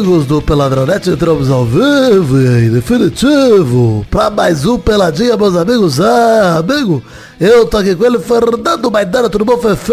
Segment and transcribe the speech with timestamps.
[0.00, 6.00] amigos do Peladronete, entramos ao vivo e em definitivo pra mais um Peladinha, meus amigos.
[6.00, 7.02] Ah, amigo,
[7.38, 9.92] eu tô aqui com ele, Fernando Maidana, tudo bom, Fefe?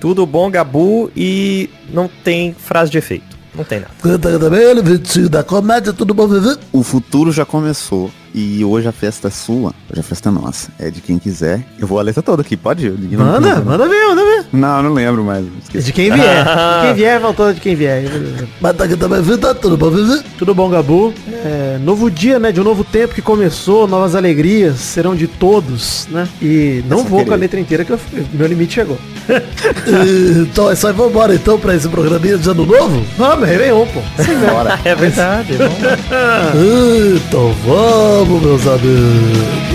[0.00, 3.36] Tudo bom, Gabu, e não tem frase de efeito.
[3.54, 3.92] Não tem nada.
[4.02, 6.58] Canta também ele, Vitinho da comédia, tudo bom, Fefe?
[6.72, 8.10] O futuro já começou.
[8.34, 10.70] E hoje a festa é sua, hoje a festa é nossa.
[10.78, 11.62] É de quem quiser.
[11.78, 12.92] Eu vou a letra toda aqui, pode ir.
[13.18, 14.44] Manda, manda ver, manda ver.
[14.52, 15.44] Não, não lembro mais.
[15.62, 15.86] esqueci.
[15.86, 16.44] De quem vier.
[16.82, 18.04] De quem vier, voltou de quem vier.
[18.60, 19.90] Mas tá Vitor, tudo bom?
[20.38, 21.12] Tudo bom, Gabu?
[21.44, 22.50] É, novo dia, né?
[22.52, 26.26] De um novo tempo que começou, novas alegrias serão de todos, né?
[26.40, 28.00] E não Essa vou com a letra inteira que eu-
[28.32, 28.98] meu limite chegou.
[30.42, 33.04] então é isso aí, vambora então pra esse programinha de ano novo?
[33.16, 34.00] Vamos, Réveillon, pô.
[34.52, 34.78] Bora.
[34.84, 35.52] É verdade.
[35.54, 35.98] vamos lá.
[37.16, 39.72] Então vamos, meus amigos.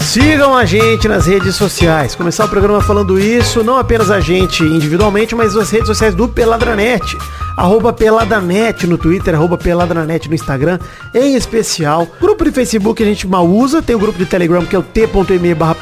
[0.00, 2.14] Sigam a gente nas redes sociais.
[2.14, 6.28] Começar o programa falando isso, não apenas a gente individualmente, mas as redes sociais do
[6.28, 7.16] Peladranet.
[7.56, 10.78] Arroba Peladanet no Twitter, arroba Peladranet no Instagram,
[11.14, 12.06] em especial.
[12.20, 14.82] Grupo de Facebook a gente mal usa, tem o grupo de Telegram que é o
[14.82, 15.76] t.me barra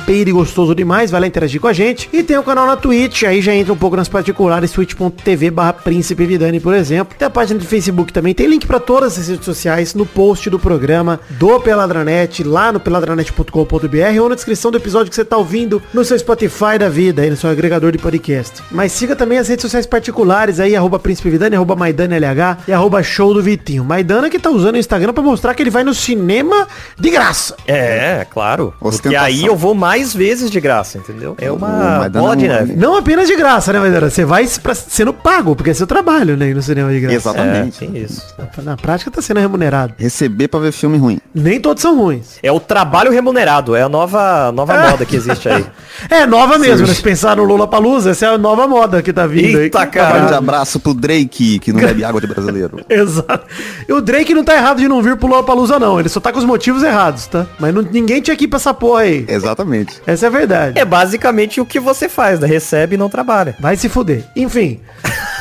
[0.75, 2.09] demais, vai lá interagir com a gente.
[2.13, 5.73] E tem o canal na Twitch, aí já entra um pouco nas particulares, twitch.tv barra
[5.73, 7.17] Príncipe Vidani, por exemplo.
[7.19, 10.51] Tem a página do Facebook também, tem link para todas as redes sociais no post
[10.51, 15.37] do programa do Peladranet, lá no peladranet.com.br ou na descrição do episódio que você tá
[15.37, 18.63] ouvindo no seu Spotify da vida, aí no seu agregador de podcast.
[18.71, 22.73] Mas siga também as redes sociais particulares aí, arroba Príncipe Vidani, arroba Maidana LH e
[22.73, 23.85] arroba Show do Vitinho.
[23.85, 26.67] Maidana que tá usando o Instagram pra mostrar que ele vai no cinema
[26.99, 27.55] de graça.
[27.67, 28.75] É, claro.
[28.81, 29.25] Ostentação.
[29.25, 31.37] aí eu vou mais vezes de graça, entendeu?
[31.39, 32.73] É uma bola de não- neve.
[32.77, 34.11] Não apenas de graça, né, Maidana?
[34.11, 37.15] Você vai pra, sendo pago, porque é seu trabalho, né, ir no cinema de graça.
[37.15, 37.79] É, Exatamente.
[37.79, 38.23] tem isso.
[38.63, 39.95] Na prática tá sendo remunerado.
[39.97, 41.21] Receber pra ver filme ruim.
[41.33, 42.39] Nem todos são ruins.
[42.43, 45.65] É o trabalho remunerado, é a nova, nova moda que existe aí.
[46.11, 46.95] É nova mesmo, né?
[46.95, 49.65] Se pensar no Lula Palusa, essa é a nova moda que tá vindo aí.
[49.65, 50.19] Eita, cara.
[50.21, 52.81] Grande abraço pro Drake, que não bebe água de brasileiro.
[52.89, 53.47] Exato.
[53.89, 55.99] E o Drake não tá errado de não vir pro Lula Palusa, não.
[55.99, 57.47] Ele só tá com os motivos errados, tá?
[57.59, 59.25] Mas não- ninguém tinha que ir pra essa porra aí.
[59.29, 60.01] Exatamente.
[60.07, 60.79] Essa é a verdade.
[60.79, 62.47] É basicamente o que você faz, né?
[62.47, 63.55] Recebe e não trabalha.
[63.61, 64.25] Vai se fuder.
[64.37, 64.81] Enfim,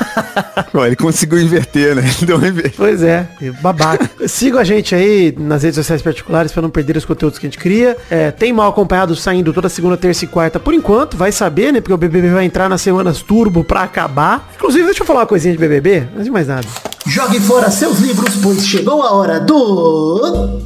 [0.74, 2.04] Ó, ele conseguiu inverter, né?
[2.18, 3.28] Ele deu um inver- pois é,
[3.62, 4.10] babaca.
[4.28, 7.50] Sigam a gente aí nas redes sociais particulares pra não perder os conteúdos que a
[7.50, 7.96] gente cria.
[8.10, 11.18] É, tem mal acompanhado saindo toda segunda, terça e quarta por enquanto.
[11.18, 11.82] Vai saber, né?
[11.82, 14.50] Porque o BBB vai entrar nas semanas turbo pra acabar.
[14.56, 16.68] Inclusive, deixa eu falar uma coisinha de BBB, antes de mais nada.
[17.08, 20.62] Jogue fora seus livros, pois chegou a hora do.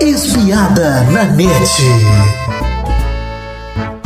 [0.00, 2.65] Espiada na net.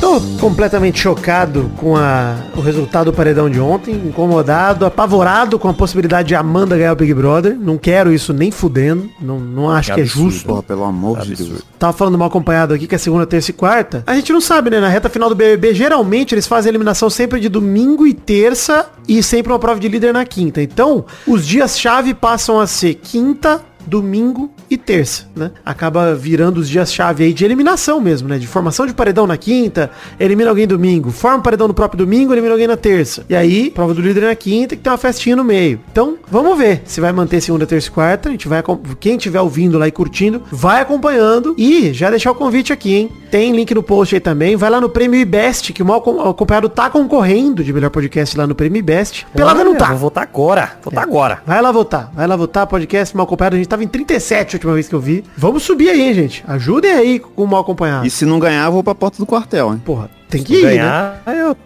[0.00, 5.74] Tô completamente chocado com a- o resultado do paredão de ontem, incomodado, apavorado com a
[5.74, 7.54] possibilidade de Amanda ganhar o Big Brother.
[7.60, 10.46] Não quero isso nem fudendo, não, não acho que é justo.
[10.46, 11.62] Porra, pelo amor de Deus.
[11.78, 14.02] Tava falando mal acompanhado aqui que é segunda, terça e quarta.
[14.06, 14.80] A gente não sabe, né?
[14.80, 18.86] Na reta final do BBB, geralmente eles fazem a eliminação sempre de domingo e terça
[19.06, 20.62] e sempre uma prova de líder na quinta.
[20.62, 25.50] Então, os dias-chave passam a ser quinta, domingo e terça, né?
[25.64, 28.38] Acaba virando os dias-chave aí de eliminação mesmo, né?
[28.38, 32.52] De formação de paredão na quinta, elimina alguém domingo, forma paredão no próprio domingo, elimina
[32.54, 33.24] alguém na terça.
[33.28, 35.80] E aí, prova do líder na quinta, que tem uma festinha no meio.
[35.91, 38.28] Então, vamos ver se vai manter segunda, terça e quarta.
[38.28, 38.62] A gente vai,
[38.98, 43.10] quem estiver ouvindo lá e curtindo, vai acompanhando e já deixar o convite aqui, hein?
[43.30, 44.56] Tem link no post aí também.
[44.56, 48.36] Vai lá no Prêmio IBEST, que o mal acom- acompanhado tá concorrendo de melhor podcast
[48.36, 49.26] lá no Prêmio IBEST.
[49.34, 49.86] Pelada não tá.
[49.91, 50.72] Vou votar agora.
[50.82, 51.42] Votar agora.
[51.47, 53.54] Vai lá votar, vai lá votar, podcast mal acompanhado.
[53.54, 55.25] A gente tava em 37 a última vez que eu vi.
[55.36, 56.44] Vamos subir aí, hein, gente.
[56.47, 58.06] Ajudem aí com o mal acompanhado.
[58.06, 59.81] E se não ganhar, eu vou pra porta do quartel, hein?
[59.84, 60.70] Porra, tem que Se ir, né?
[60.70, 61.56] ganhar, eu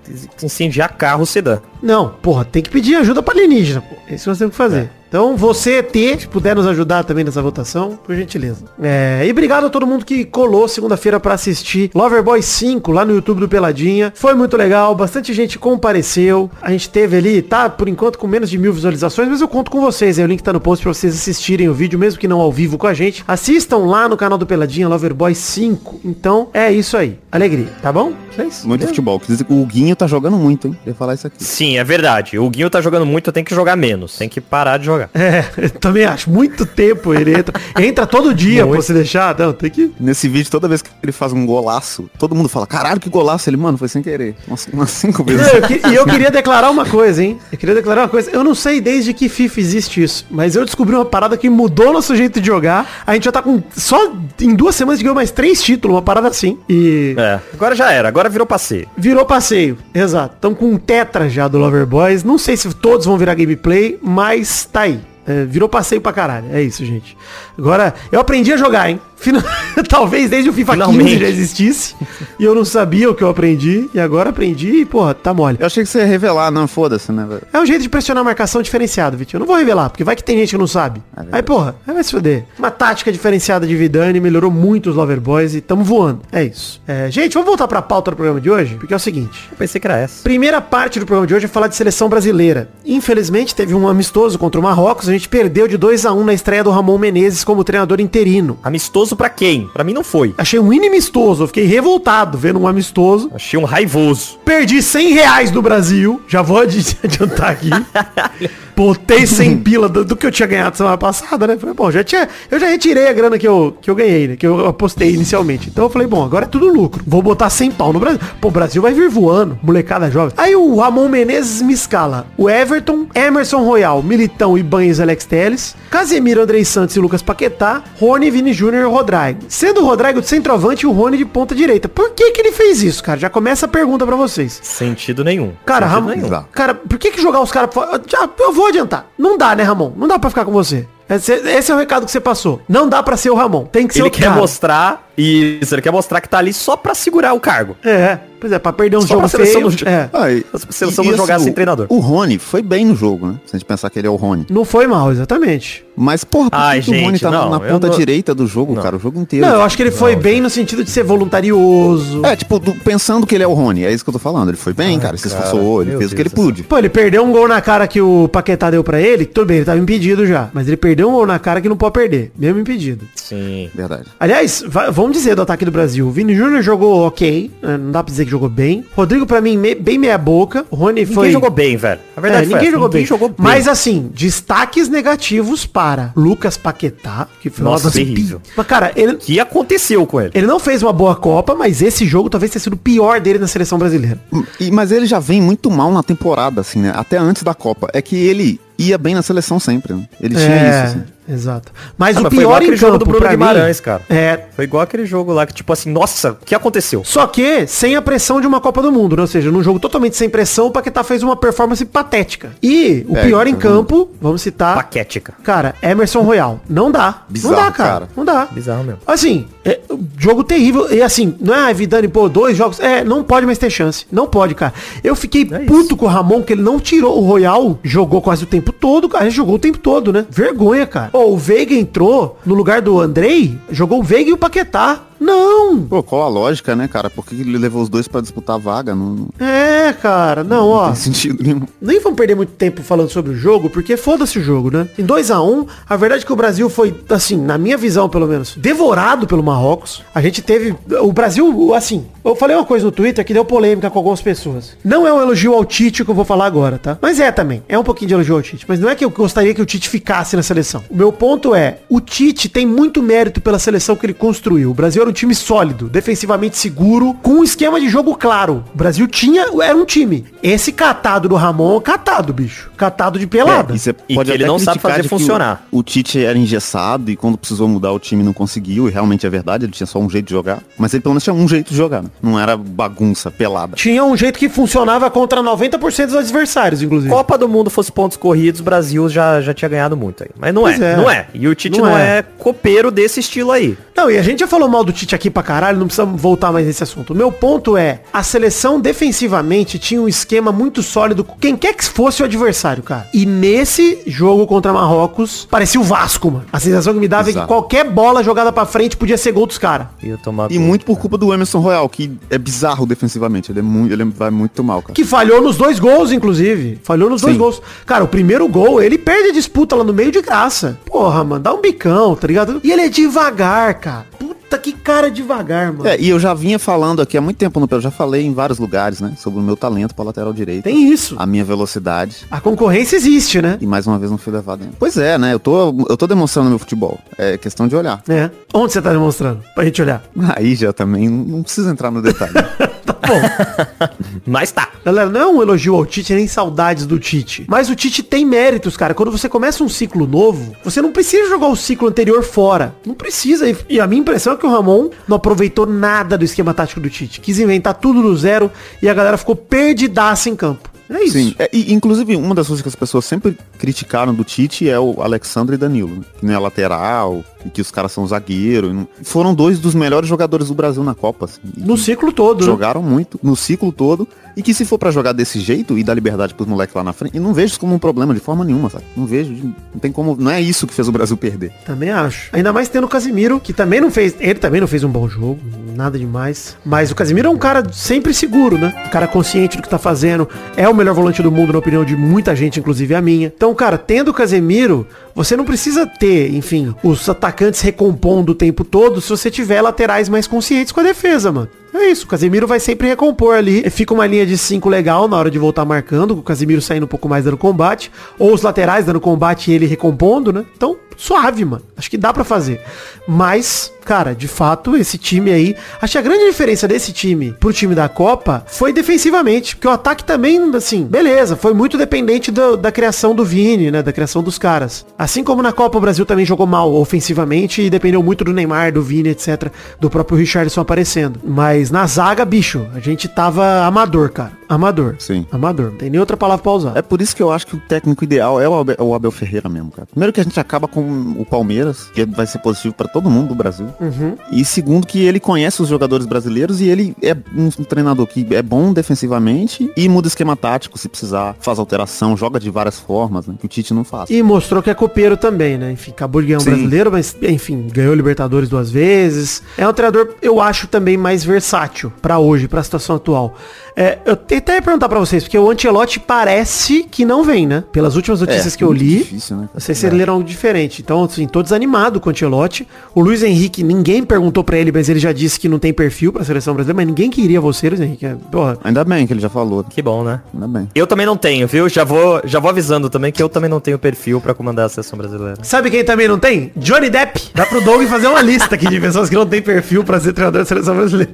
[0.43, 1.61] incendiar carro sedã.
[1.83, 3.97] Não, porra, tem que pedir ajuda pra alienígena, pô.
[4.13, 4.91] Isso nós temos que fazer.
[5.15, 8.65] Então, você, T, se puder nos ajudar também nessa votação, por gentileza.
[8.83, 13.15] É, e obrigado a todo mundo que colou segunda-feira pra assistir Loverboy 5 lá no
[13.15, 14.13] YouTube do Peladinha.
[14.17, 16.51] Foi muito legal, bastante gente compareceu.
[16.61, 19.71] A gente teve ali, tá, por enquanto, com menos de mil visualizações, mas eu conto
[19.71, 20.19] com vocês.
[20.19, 22.51] Aí o link tá no post pra vocês assistirem o vídeo, mesmo que não ao
[22.51, 23.23] vivo com a gente.
[23.29, 26.01] Assistam lá no canal do Peladinha, Loverboy 5.
[26.05, 27.21] Então, é isso aí.
[27.31, 28.13] Alegria, tá bom?
[28.35, 28.65] Vocês?
[28.65, 29.21] Muito futebol.
[29.21, 30.77] Quer dizer que o Guinho tá jogando muito, hein?
[30.81, 31.37] Queria falar isso aqui.
[31.45, 32.37] Sim, é verdade.
[32.37, 34.19] O Guinho tá jogando muito, tem que jogar menos.
[34.19, 35.04] Tem que parar de jogar.
[35.07, 35.11] Jogar.
[35.15, 36.31] É, eu também acho.
[36.31, 37.55] Muito tempo ele entra.
[37.79, 39.37] Entra todo dia, pô, se deixar.
[39.39, 39.93] Não, tem que...
[40.01, 43.49] Nesse vídeo, toda vez que ele faz um golaço, todo mundo fala, caralho, que golaço.
[43.49, 44.35] Ele, mano, foi sem querer.
[44.47, 45.47] Umas, umas cinco vezes.
[45.47, 47.39] Não, eu que- E eu queria declarar uma coisa, hein?
[47.53, 48.31] Eu queria declarar uma coisa.
[48.31, 51.93] Eu não sei desde que FIFA existe isso, mas eu descobri uma parada que mudou
[51.93, 53.03] nosso jeito de jogar.
[53.07, 53.63] A gente já tá com.
[53.77, 56.59] Só em duas semanas ganhou mais três títulos, uma parada assim.
[56.69, 58.89] E É, agora já era, agora virou passeio.
[58.97, 59.79] virou passeio.
[59.95, 60.35] Exato.
[60.35, 62.25] Estão com um tetra já do Lover Boys.
[62.25, 64.94] Não sei se todos vão virar gameplay, mas tá aí.
[65.27, 66.55] É, virou passeio pra caralho.
[66.55, 67.17] É isso, gente.
[67.59, 69.01] Agora, eu aprendi a jogar, hein?
[69.17, 69.45] Fina-
[69.89, 71.19] Talvez desde o FIFA 15 Finalmente.
[71.21, 71.95] já existisse.
[72.39, 73.89] E eu não sabia o que eu aprendi.
[73.95, 75.57] E agora aprendi e, porra, tá mole.
[75.61, 77.43] Eu achei que você ia revelar, não, foda-se, né, velho?
[77.53, 79.39] É um jeito de pressionar a marcação diferenciado, Vitinho.
[79.39, 81.03] Eu não vou revelar, porque vai que tem gente que não sabe.
[81.15, 81.37] verdade.
[81.37, 82.45] aí, porra, aí vai se foder.
[82.59, 86.21] Uma tática diferenciada de Vidani melhorou muito os Lover Boys e tamo voando.
[86.33, 86.81] É isso.
[86.87, 89.49] É, gente, vamos voltar pra pauta do programa de hoje, porque é o seguinte.
[89.51, 90.23] Eu pensei que era essa.
[90.23, 92.69] Primeira parte do programa de hoje é falar de seleção brasileira.
[92.85, 95.09] Infelizmente, teve um amistoso contra o Marrocos.
[95.09, 98.59] A gente perdeu de 2 a 1 na estreia do Ramon Menezes como treinador interino.
[98.63, 99.69] Amistoso pra quem?
[99.73, 100.35] Pra mim não foi.
[100.39, 101.43] Achei um inimistoso.
[101.43, 103.31] Eu fiquei revoltado vendo um amistoso.
[103.35, 104.39] Achei um raivoso.
[104.45, 106.23] Perdi 100 reais do Brasil.
[106.27, 107.71] Já vou adi- adiantar aqui.
[108.77, 111.57] Botei 100 pila do, do que eu tinha ganhado semana passada, né?
[111.57, 114.37] Falei, bom, já tinha, eu já retirei a grana que eu, que eu ganhei, né?
[114.37, 115.69] Que eu apostei inicialmente.
[115.69, 117.03] Então eu falei, bom, agora é tudo lucro.
[117.07, 118.21] Vou botar 100 pau no Brasil.
[118.41, 119.59] Pô, o Brasil vai vir voando.
[119.63, 120.35] Molecada jovem.
[120.37, 122.27] Aí o Ramon Menezes me escala.
[122.37, 128.31] O Everton, Emerson Royal, Militão, Ibanez, Alex Teles, Casemiro, Andrei Santos e Lucas Paquetá, Rony,
[128.31, 129.41] Vini Júnior e Rodrigo.
[129.49, 131.89] Sendo o Rodrigo de centroavante e o Rony de ponta direita.
[131.89, 133.19] Por que que ele fez isso, cara?
[133.19, 134.59] Já começa a pergunta pra vocês.
[134.63, 135.53] Sentido nenhum.
[135.65, 136.45] Cara, Sentido Ramon, nenhum.
[136.53, 138.01] Cara, por que que jogar os caras fora?
[138.07, 139.07] Já, eu vou adiantar.
[139.19, 139.93] Não dá, né, Ramon?
[139.97, 140.87] Não dá pra ficar com você.
[141.09, 142.63] Esse, esse é o recado que você passou.
[142.69, 143.65] Não dá pra ser o Ramon.
[143.67, 144.37] Tem que ser Ele o quer cara.
[144.41, 147.77] mostrar isso, ele quer mostrar que tá ali só pra segurar o cargo.
[147.85, 149.61] É, pois é, pra perder um Só jogo feio.
[149.61, 150.09] não- É.
[150.13, 151.87] Ah, e- A seleção e- não e jogar assim, sem o- treinador.
[151.89, 153.35] O Rony foi bem no jogo, né?
[153.47, 154.47] Se a gente pensar que ele é o Rony.
[154.51, 155.85] Não foi mal, exatamente.
[155.97, 157.97] Mas, porra, por Ai, que, que o Rony gente, tá na- não, na ponta não-
[157.97, 158.83] direita do jogo, Não.
[158.83, 158.97] cara?
[158.97, 159.47] O jogo inteiro.
[159.47, 162.25] Não, eu acho que ele foi bem no sentido de ser voluntarioso.
[162.25, 164.49] É, tipo, do- pensando que ele é o Rony, é isso que eu tô falando.
[164.49, 166.63] Ele foi bem, Ai, cara, se cara, esforçou, ele fez o que ele Deus pôde.
[166.65, 169.25] Pô, ele perdeu um gol na cara que o Paquetá deu pra ele.
[169.25, 170.49] Tudo bem, ele tava impedido já.
[170.53, 172.33] Mas ele perdeu um gol na cara que não pode perder.
[172.39, 173.07] Mesmo impedido.
[173.15, 173.71] Sim.
[173.75, 174.05] Verdade.
[174.19, 176.07] Aliás, va- vamos dizer do ataque do Brasil.
[176.07, 177.51] O Vini Júnior jogou ok.
[177.63, 178.85] né, Não dá pra dizer que jogou bem.
[178.97, 180.65] Rodrigo, pra mim, me- bem meia boca.
[180.71, 181.31] O Rony Ninguém foi...
[181.33, 182.01] jogou bem, velho.
[182.17, 183.07] A É, verdade foi ninguém essa, jogou bem.
[183.07, 183.37] jogou bem.
[183.39, 188.41] Mas assim, destaques negativos para Lucas Paquetá, que foi Nossa, terrível.
[188.41, 190.31] pi- Mas, cara, ele, O que aconteceu com ele?
[190.35, 193.39] ele não fez uma boa Copa, mas esse jogo talvez tenha sido o pior dele
[193.39, 194.19] na seleção brasileira.
[194.61, 196.93] E- mas ele já vem muito mal na temporada, assim, né?
[196.95, 197.89] Até antes da Copa.
[197.93, 200.07] É que ele ia bem na seleção sempre, né?
[200.21, 201.05] Ele tinha é, isso, assim.
[201.29, 201.73] Exato.
[201.97, 204.03] Mas Ah, o mas pior em jogo campo do Bruno Guimarães, mim, cara.
[204.09, 207.03] É, Foi igual aquele jogo lá que, tipo assim, nossa, o que aconteceu?
[207.05, 209.23] Só que sem a pressão de uma Copa do Mundo, né?
[209.23, 212.53] Ou seja, num jogo totalmente sem pressão, o Paquetá fez uma performance patética.
[212.63, 215.35] E o É, pior em então- campo, vamos citar, Paquética.
[215.43, 216.61] cara, Emerson Royal.
[216.69, 217.23] Não dá.
[217.29, 217.89] Bizarro, não dá, cara.
[217.91, 218.09] cara.
[218.17, 218.47] Não dá.
[218.51, 219.01] Bizarro mesmo.
[219.07, 219.81] Assim, é,
[220.19, 220.93] jogo terrível.
[220.93, 222.79] E assim, não é, Vidani, pô, dois jogos.
[222.81, 224.07] É, não pode mais ter chance.
[224.13, 224.73] Não pode, cara.
[225.03, 225.97] Eu fiquei É puto isso.
[225.97, 229.25] com o Ramon, que ele não tirou o Royal, jogou quase o tempo todo, cara.
[229.25, 230.27] Ele jogou o tempo todo, né?
[230.31, 231.11] Vergonha, cara.
[231.15, 235.01] Pô, o Veiga entrou no lugar do Andrei, jogou o Veiga e o Paquetá.
[235.25, 235.81] Não!
[235.87, 237.09] Pô, qual a lógica, né, cara?
[237.09, 238.95] Por que ele levou os dois pra disputar a vaga?
[238.95, 240.87] Não, não É, cara, não, ó.
[240.89, 241.63] tem sentido nenhum.
[241.81, 244.87] Nem vamos perder muito tempo falando sobre o jogo, porque foda-se o jogo, né?
[244.99, 248.09] Em 2 a 1 a verdade é que o Brasil foi, assim, na minha visão
[248.09, 250.03] pelo menos, devorado pelo Marrocos.
[250.15, 250.75] A gente teve.
[251.01, 254.77] O Brasil, assim, eu falei uma coisa no Twitter que deu polêmica com algumas pessoas.
[254.85, 256.99] Não é um elogio ao Tite que eu vou falar agora, tá?
[257.01, 257.63] Mas é também.
[257.69, 258.67] É um pouquinho de elogio ao Tite.
[258.69, 260.85] Mas não é que eu gostaria que o Tite ficasse na seleção.
[260.91, 264.71] O meu ponto é, o Tite tem muito mérito pela seleção que ele construiu.
[264.71, 268.63] O Brasil era um time sólido, defensivamente seguro, com um esquema de jogo claro.
[268.75, 270.27] O Brasil tinha, era um time.
[270.43, 272.71] Esse catado do Ramon, catado, bicho.
[272.77, 273.73] Catado de pelada.
[273.73, 275.67] É, e você E ele até não sabe criticar fazer que o- funcionar.
[275.71, 279.31] O, Tite era engessado e quando precisou mudar o time não conseguiu, e realmente é
[279.31, 280.63] verdade, ele tinha só um jeito de jogar.
[280.77, 282.11] Mas ele pelo menos tinha um jeito de jogar, né?
[282.23, 283.77] Não era bagunça, pelada.
[283.77, 287.13] Tinha um jeito que funcionava contra 90% dos adversários, inclusive.
[287.13, 290.31] Copa do Mundo fosse pontos corridos, o Brasil já, já tinha ganhado muito aí.
[290.39, 290.97] Mas não é, é.
[290.97, 291.27] não é.
[291.33, 292.19] E o Tite Não não, é.
[292.19, 292.23] é.
[292.39, 293.77] copeiro desse estilo aí.
[293.97, 296.53] Não, e a gente já falou mal do Tite aqui pra caralho, não precisamos voltar
[296.53, 297.13] mais nesse assunto.
[297.13, 301.75] O meu ponto é, a seleção defensivamente tinha um esquema muito sólido com quem quer
[301.75, 303.09] que fosse o adversário, cara.
[303.13, 306.47] E nesse jogo contra Marrocos, parecia o Vasco, mano.
[306.53, 307.49] A sensação que me dava é que Exato.
[307.49, 309.89] qualquer bola jogada pra frente podia ser gol dos caras.
[310.03, 310.67] E E gol.
[310.67, 313.51] muito por culpa do Emerson Royal, que é bizarro defensivamente.
[313.51, 314.95] Ele é muito, ele vai muito mal, cara.
[314.95, 316.79] Que falhou nos dois gols, inclusive.
[316.83, 317.39] Falhou nos dois Sim.
[317.39, 317.61] gols.
[317.85, 320.79] Cara, o primeiro gol, ele perde a disputa lá no meio de graça.
[320.87, 322.61] Porra, mano, dá um bicão, tá ligado?
[322.63, 324.07] E ele é devagar, cara.
[324.55, 325.89] Puta que cara devagar, mano.
[325.89, 328.33] É, e eu já vinha falando aqui há muito tempo no eu já falei em
[328.33, 330.63] vários lugares, né, sobre o meu talento pra lateral direito.
[330.65, 331.17] Tem isso.
[331.19, 332.19] A minha velocidade.
[332.31, 333.59] A concorrência existe, né?
[333.61, 334.75] E mais uma vez não fui levado ainda.
[334.79, 335.33] Pois é, né?
[335.35, 337.01] Eu tô, eu tô demonstrando meu futebol.
[337.19, 338.01] É questão de olhar.
[338.09, 338.31] É.
[338.53, 339.43] Onde você tá demonstrando?
[339.55, 340.05] Pra gente olhar.
[340.37, 342.33] Aí já também não precisa entrar no detalhe.
[344.27, 344.69] Mas tá.
[344.85, 347.45] Galera, não é um elogio ao Tite, nem saudades do Tite.
[347.49, 348.95] Mas o Tite tem méritos, cara.
[348.95, 352.75] Quando você começa um ciclo novo, você não precisa jogar o ciclo anterior fora.
[352.87, 353.49] Não precisa.
[353.49, 356.81] E- E a minha impressão é que o Ramon não aproveitou nada do esquema tático
[356.81, 357.21] do Tite.
[357.21, 358.51] Quis inventar tudo do zero
[358.83, 360.71] e a galera ficou perdidaça em campo.
[360.89, 361.13] É isso.
[361.15, 361.35] Sim.
[361.39, 365.01] É, e, inclusive, uma das coisas que as pessoas sempre criticaram do Tite é o
[365.03, 366.03] Alexandre e Danilo, né?
[366.19, 368.89] que não é lateral, e que os caras são zagueiro.
[369.03, 371.27] Foram dois dos melhores jogadores do Brasil na Copa.
[371.27, 372.47] Assim, No ciclo todo, né?
[372.47, 374.09] Jogaram muito, no ciclo todo.
[374.37, 376.93] E que se for pra jogar desse jeito e dar liberdade pros moleques lá na
[376.93, 378.85] frente, e não vejo isso como um problema de forma nenhuma, sabe?
[378.97, 379.33] Não vejo,
[379.73, 381.53] não tem como, não é isso que fez o Brasil perder.
[381.65, 382.31] Também acho.
[382.33, 384.17] Ainda mais tendo o Casimiro, que também não fez.
[384.19, 385.39] Ele também não fez um bom jogo,
[385.77, 386.57] nada demais.
[386.65, 388.75] Mas o Casimiro é um cara sempre seguro, né?
[388.87, 390.29] Um cara consciente do que tá fazendo.
[390.57, 393.33] É o melhor volante do mundo, na opinião de muita gente, inclusive a minha.
[393.35, 394.85] Então, cara, tendo o Casemiro,
[395.15, 397.01] você não precisa ter, enfim, os
[397.35, 401.51] atacantes recompondo o tempo todo se você tiver laterais mais conscientes com a defesa, mano.
[401.75, 403.69] É isso, o Casemiro vai sempre recompor ali.
[403.69, 406.85] Fica uma linha de 5 legal na hora de voltar marcando, com o Casemiro saindo
[406.85, 407.91] um pouco mais dando combate.
[408.19, 410.45] Ou os laterais dando combate e ele recompondo, né?
[410.57, 411.63] Então, suave, mano.
[411.77, 412.61] Acho que dá pra fazer.
[413.07, 415.57] Mas, cara, de fato, esse time aí.
[415.83, 419.57] Acho que a grande diferença desse time pro time da Copa foi defensivamente.
[419.57, 423.83] Porque o ataque também, assim, beleza, foi muito dependente do- da criação do Vini, né?
[423.83, 424.87] Da criação dos caras.
[424.97, 428.73] Assim como na Copa o Brasil também jogou mal ofensivamente e dependeu muito do Neymar,
[428.73, 429.51] do Vini, etc.
[429.81, 431.21] Do próprio Richardson aparecendo.
[431.25, 434.33] Mas na zaga, bicho, a gente tava amador, cara.
[434.55, 434.97] Amador.
[434.99, 435.27] Sim.
[435.33, 435.71] Amador.
[435.71, 436.73] Não tem nem outra palavra pra usar.
[436.77, 439.11] É por isso que eu acho que o técnico ideal é o Abel, o Abel
[439.11, 439.87] Ferreira mesmo, cara.
[439.87, 440.81] Primeiro que a gente acaba com
[441.19, 443.67] o Palmeiras, que vai ser positivo pra todo mundo do Brasil.
[443.81, 444.17] Uhum.
[444.31, 448.43] E segundo que ele conhece os jogadores brasileiros e ele é um treinador que é
[448.43, 453.35] bom defensivamente e muda esquema tático se precisar, faz alteração, joga de várias formas, né,
[453.39, 454.09] que o Tite não faz.
[454.11, 455.73] E mostrou que é copeiro também, né?
[455.73, 456.51] Enfim, acabou de ganhar um Sim.
[456.51, 459.43] brasileiro, mas, enfim, ganhou Libertadores duas vezes.
[459.59, 463.35] É um treinador, eu acho, também mais versátil pra hoje, pra situação atual.
[463.77, 467.47] É, eu te- até ia perguntar pra vocês, porque o Ancelotti parece que não vem,
[467.47, 467.65] né?
[467.73, 468.99] Pelas últimas notícias É, que eu li.
[468.99, 469.49] difícil, né?
[469.53, 470.83] Não sei se leram algo diferente.
[470.83, 472.67] Então, assim, tô desanimado com o Ancelotti.
[472.95, 476.13] O Luiz Henrique, ninguém perguntou pra ele, mas ele já disse que não tem perfil
[476.13, 478.05] pra seleção brasileira, mas ninguém queria você, Luiz Henrique.
[478.07, 479.65] É, Porra, Ainda bem que ele já falou.
[479.65, 480.21] Que bom, né?
[480.33, 480.69] Ainda bem.
[480.75, 481.69] Eu também não tenho, viu?
[481.69, 484.69] Já vou, já vou avisando também que eu também não tenho perfil pra comandar a
[484.69, 485.35] seleção brasileira.
[485.43, 486.53] Sabe quem também não tem?
[486.57, 487.31] Johnny Depp.
[487.35, 490.13] Dá pro Doug fazer uma lista aqui de pessoas que não tem perfil pra ser
[490.13, 491.13] treinador da seleção brasileira.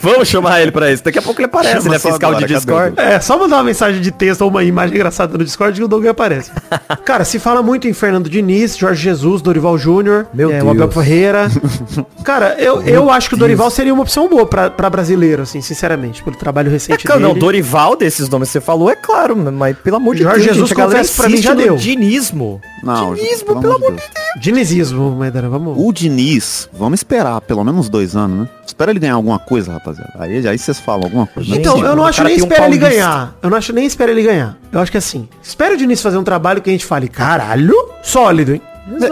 [0.00, 1.04] Vamos chamar ele pra isso.
[1.04, 2.94] Daqui a pouco ele aparece, Chama ele é só fiscal de cadê Discord.
[2.96, 5.84] o É, só mandar uma mensagem de texto ou uma imagem engraçada no Discord que
[5.84, 6.50] o Doug aparece.
[7.04, 10.88] Cara, se fala muito em Fernando Diniz, Jorge Jesus, Dorival Júnior, Meu é, o Abel
[10.88, 10.94] Deus.
[10.94, 11.48] Ferreira.
[12.24, 15.60] Cara, eu, eu acho que o Dorival seria uma opção boa pra, pra brasileiro, assim,
[15.60, 17.40] sinceramente, pelo trabalho É recente claro, não, dele.
[17.40, 20.68] Dorival desses nomes que você falou, é claro, mas pelo amor de Jorge Deus, Jesus,
[20.70, 21.76] gente, a galera pra mim, já deu.
[21.76, 22.60] dinismo.
[22.82, 24.10] Não, dinismo, pelo amor de Deus.
[24.40, 25.76] Dinizismo, Maidana, vamos.
[25.78, 28.48] O Diniz, vamos esperar pelo menos dois anos, né?
[28.66, 30.12] Espera ele ganhar alguma coisa, rapaziada.
[30.18, 31.48] Aí, aí vocês falam alguma coisa.
[31.48, 33.34] Gente, é Então, eu não acho nem um espera ele ganhar.
[33.42, 34.56] Eu não acho nem espera ele ganhar.
[34.70, 37.74] Eu acho que assim, espera o Diniz fazer um trabalho que a gente fale, caralho,
[38.02, 38.62] sólido, hein?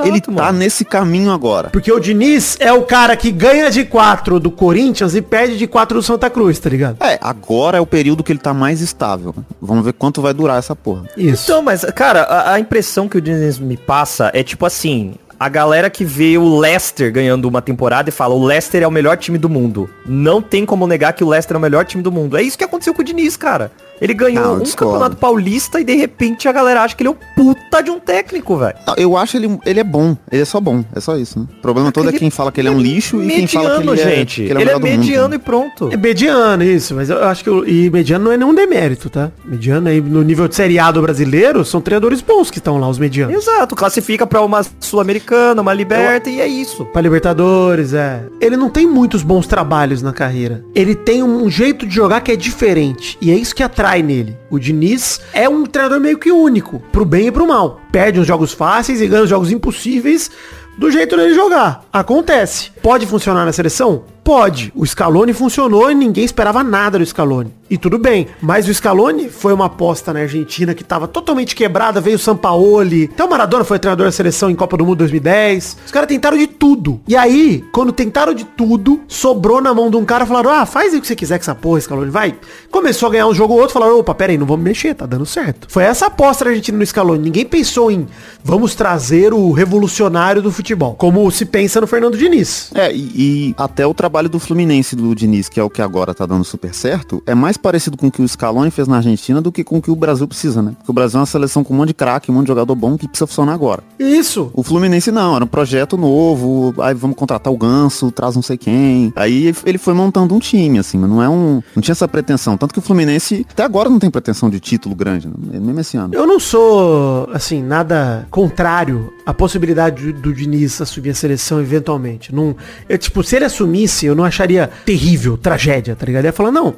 [0.05, 1.71] Ele tá nesse caminho agora.
[1.71, 5.67] Porque o Diniz é o cara que ganha de 4 do Corinthians e perde de
[5.67, 6.97] 4 do Santa Cruz, tá ligado?
[7.01, 9.35] É, agora é o período que ele tá mais estável.
[9.37, 9.45] né?
[9.61, 11.05] Vamos ver quanto vai durar essa porra.
[11.17, 11.45] Isso.
[11.45, 15.15] Então, mas, cara, a, a impressão que o Diniz me passa é tipo assim.
[15.39, 18.91] A galera que vê o Leicester ganhando uma temporada e fala o Leicester é o
[18.91, 19.91] melhor time do mundo.
[20.07, 22.39] Não tem como negar que o Leicester é o melhor time do mundo.
[22.39, 23.71] É isso que aconteceu com o Diniz, cara.
[24.01, 24.95] Ele ganhou Não, eu um discordo.
[24.95, 27.99] campeonato paulista e de repente a galera acha que ele é um puta de um
[27.99, 28.77] técnico, velho.
[28.97, 30.17] Eu acho ele, ele é bom.
[30.31, 30.85] Ele é só bom.
[30.95, 31.47] É só isso, né?
[31.59, 33.89] O problema todo é quem fala que ele é um lixo e quem fala que
[33.89, 34.43] ele é, gente.
[34.43, 35.37] que ele é, o ele é mundo, mediano né?
[35.37, 35.91] e pronto.
[35.93, 39.31] É mediano isso, mas eu acho que o, e mediano não é nenhum demérito, tá?
[39.45, 43.35] Mediano aí no nível de seriado brasileiro são treinadores bons que estão lá, os medianos.
[43.35, 46.85] Exato, classifica pra uma sul-americana, uma liberta e é isso.
[46.87, 48.25] Pra Libertadores, é.
[48.41, 50.65] Ele não tem muitos bons trabalhos na carreira.
[50.75, 53.17] Ele tem um jeito de jogar que é diferente.
[53.21, 54.37] E é isso que atrai nele.
[54.51, 57.81] O Diniz é um treinador meio que único, pro bem e pro mal.
[57.93, 60.31] Perde os jogos fáceis e ganha os jogos impossíveis
[60.77, 61.85] do jeito dele jogar.
[61.93, 62.71] Acontece.
[62.83, 64.05] Pode funcionar na seleção?
[64.27, 64.73] Pode.
[64.75, 67.55] O Scaloni funcionou e ninguém esperava nada do Scaloni.
[67.69, 68.27] E tudo bem.
[68.41, 72.01] Mas o Scaloni foi uma aposta na Argentina que tava totalmente quebrada.
[72.01, 73.11] Veio o Sampaoli.
[73.13, 75.77] Até o Maradona foi treinador da seleção em Copa do Mundo 2010.
[75.87, 77.01] Os caras tentaram de tudo.
[77.07, 80.67] E aí, quando tentaram de tudo, sobrou na mão de um cara e falaram, ah,
[80.67, 82.37] faz o que você quiser com essa porra, Scaloni, vai.
[82.71, 85.07] Começou a ganhar um jogo ou outro, falaram, opa, pera aí, não vamos mexer, tá
[85.07, 85.67] dando certo.
[85.71, 87.23] Foi essa aposta da Argentina no Scaloni.
[87.23, 88.07] Ninguém pensou em,
[88.43, 90.95] vamos trazer o revolucionário do futebol.
[90.95, 92.71] Como se pensa no Fernando Diniz.
[92.75, 96.15] É, e, e até o trabalho do Fluminense do Diniz, que é o que agora
[96.15, 99.41] tá dando super certo, é mais parecido com o que o Scaloni fez na Argentina
[99.41, 100.73] do que com o que o Brasil precisa, né?
[100.79, 102.75] Porque o Brasil é uma seleção com um monte de craque, um monte de jogador
[102.75, 103.83] bom que precisa funcionar agora.
[103.99, 104.51] Isso.
[104.55, 108.57] O Fluminense não, era um projeto novo, aí vamos contratar o Ganso, traz não sei
[108.57, 109.13] quem.
[109.15, 111.63] Aí ele foi montando um time, assim, mas não é um.
[111.75, 112.57] Não tinha essa pretensão.
[112.57, 115.35] Tanto que o Fluminense até agora não tem pretensão de título grande, né?
[115.61, 116.15] mesmo esse ano.
[116.15, 122.35] Eu não sou, assim, nada contrário à possibilidade do, do Diniz assumir a seleção eventualmente.
[122.35, 122.57] Não,
[122.89, 126.25] eu, tipo, se ele assumisse, eu não acharia terrível, tragédia, tá ligado?
[126.25, 126.75] Ia falar, não,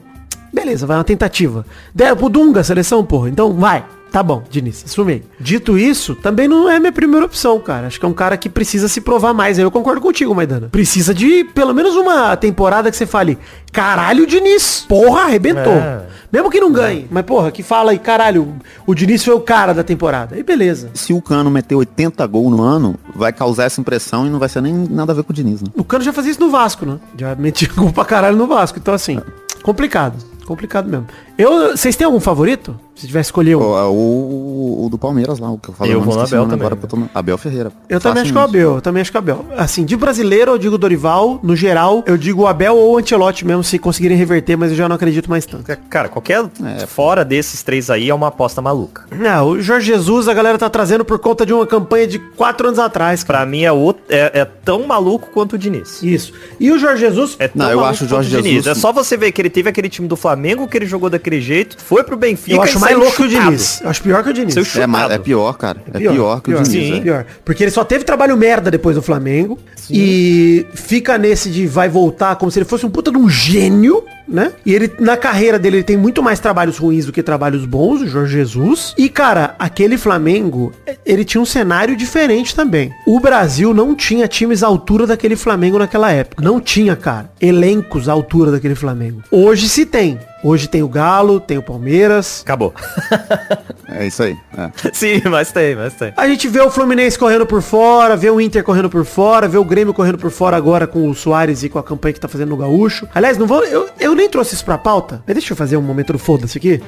[0.52, 1.64] beleza, vai uma tentativa.
[1.94, 3.84] Deram pro Dunga a seleção, porra, então vai.
[4.10, 5.22] Tá bom, Diniz, assumei.
[5.38, 7.86] Dito isso, também não é minha primeira opção, cara.
[7.86, 9.58] Acho que é um cara que precisa se provar mais.
[9.58, 10.68] Aí eu concordo contigo, Maidana.
[10.70, 13.38] Precisa de pelo menos uma temporada que você fale,
[13.70, 15.74] caralho, Diniz, porra, arrebentou.
[15.74, 16.06] É.
[16.32, 18.54] Mesmo que não ganhe, mas porra, que fala aí, caralho,
[18.86, 20.34] o Diniz foi o cara da temporada.
[20.36, 20.90] Aí beleza.
[20.94, 24.48] Se o Cano meter 80 gols no ano, vai causar essa impressão e não vai
[24.48, 25.68] ser nem nada a ver com o Diniz, né?
[25.76, 26.98] O Cano já fazia isso no Vasco, né?
[27.16, 28.78] Já metia gol pra caralho no Vasco.
[28.78, 29.20] Então assim,
[29.62, 30.16] complicado.
[30.46, 31.06] Complicado mesmo.
[31.36, 32.78] Eu, vocês têm algum favorito?
[32.98, 33.60] Se tiver escolher um.
[33.60, 35.94] O, o, o do Palmeiras lá, o que eu falei.
[35.94, 36.56] Eu vou no Abel também.
[36.66, 36.98] Agora, eu tô...
[37.14, 37.70] Abel Ferreira.
[37.88, 38.44] Eu também acho que é o.
[38.44, 39.46] Abel, eu também acho que é o Abel.
[39.56, 43.46] Assim, de brasileiro eu digo Dorival, no geral, eu digo o Abel ou o Ancelotti
[43.46, 45.64] mesmo, se conseguirem reverter, mas eu já não acredito mais tanto.
[45.88, 46.44] Cara, qualquer
[46.88, 49.04] fora desses três aí é uma aposta maluca.
[49.16, 52.66] Não, o Jorge Jesus a galera tá trazendo por conta de uma campanha de quatro
[52.66, 53.38] anos atrás, cara.
[53.38, 56.02] Pra mim é, outro, é, é tão maluco quanto o Diniz.
[56.02, 56.32] Isso.
[56.58, 57.36] E o Jorge Jesus...
[57.38, 59.68] É tão Não, eu acho o Jorge Jesus- É só você ver que ele teve
[59.68, 62.96] aquele time do Flamengo, que ele jogou daquele jeito, foi pro Benfica eu acho mais
[62.96, 63.28] saiu louco que o.
[63.28, 63.80] Diniz.
[63.80, 64.54] Eu acho pior que o Diniz.
[64.54, 64.88] Saiu É, chutado.
[64.90, 65.82] mas é pior, cara.
[65.92, 66.68] É pior, que o Diniz.
[66.68, 66.98] Sim.
[66.98, 67.00] é.
[67.00, 67.26] pior.
[67.44, 69.58] Porque ele só teve trabalho merda depois do Flamengo.
[69.90, 74.04] E fica nesse de vai voltar como se ele fosse um puta de um gênio,
[74.28, 74.52] né?
[74.64, 78.02] E ele, na carreira dele, ele tem muito mais trabalhos ruins do que trabalhos bons,
[78.02, 78.94] o Jorge Jesus.
[78.96, 80.72] E, cara, aquele Flamengo,
[81.04, 82.92] ele tinha um cenário diferente também.
[83.06, 86.42] O Brasil não tinha times à altura daquele Flamengo naquela época.
[86.42, 89.22] Não tinha, cara, elencos à altura daquele Flamengo.
[89.30, 90.18] Hoje se tem.
[90.42, 92.42] Hoje tem o Galo, tem o Palmeiras.
[92.44, 92.72] Acabou.
[93.90, 94.36] É isso aí.
[94.56, 94.70] é.
[94.92, 96.12] Sim, mas tem, mas tem.
[96.16, 99.56] A gente vê o Fluminense correndo por fora, vê o Inter correndo por fora, vê
[99.56, 102.28] o Grêmio correndo por fora agora com o Soares e com a campanha que tá
[102.28, 103.08] fazendo no Gaúcho.
[103.14, 103.64] Aliás, não vou.
[103.64, 106.58] Eu, eu nem trouxe isso pra pauta, mas deixa eu fazer um momento do foda-se
[106.58, 106.82] aqui.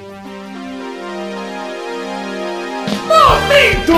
[3.08, 3.92] Momento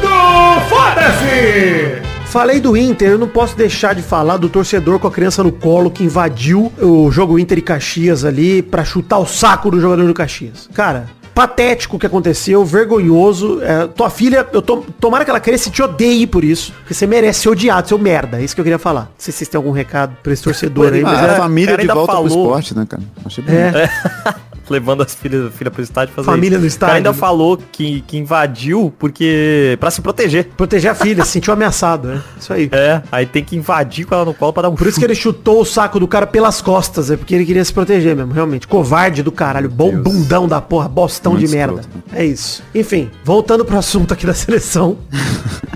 [0.00, 2.02] do foda-se!
[2.26, 5.52] Falei do Inter, eu não posso deixar de falar do torcedor com a criança no
[5.52, 10.06] colo que invadiu o jogo Inter e Caxias ali pra chutar o saco do jogador
[10.06, 10.68] do Caxias.
[10.74, 13.60] Cara, patético o que aconteceu, vergonhoso.
[13.62, 16.72] É, tua filha, eu to, tomara que ela cresça e te odeie por isso.
[16.72, 18.40] Porque você merece ser odiado, seu merda.
[18.40, 19.02] É isso que eu queria falar.
[19.02, 21.36] Não sei se vocês têm algum recado pra esse torcedor aí, Ah, mas a é,
[21.36, 22.26] família cara de volta falou.
[22.30, 23.02] pro esporte, né, cara?
[23.22, 23.52] Achei bom.
[23.52, 23.90] é,
[24.68, 26.62] Levando as filhas filha pro estádio fazer Família isso.
[26.62, 26.96] no estádio.
[26.96, 29.76] ainda falou que, que invadiu porque...
[29.80, 30.48] pra se proteger.
[30.56, 32.22] proteger a filha, se sentiu ameaçado, né?
[32.38, 32.68] Isso aí.
[32.72, 35.04] É, aí tem que invadir com ela no colo pra dar um Por isso que
[35.04, 38.32] ele chutou o saco do cara pelas costas, é porque ele queria se proteger mesmo,
[38.32, 38.66] realmente.
[38.66, 41.80] Covarde do caralho, bom bundão da porra, bostão Muito de merda.
[41.80, 42.04] escroto.
[42.12, 42.62] É isso.
[42.74, 44.98] Enfim, voltando pro assunto aqui da seleção.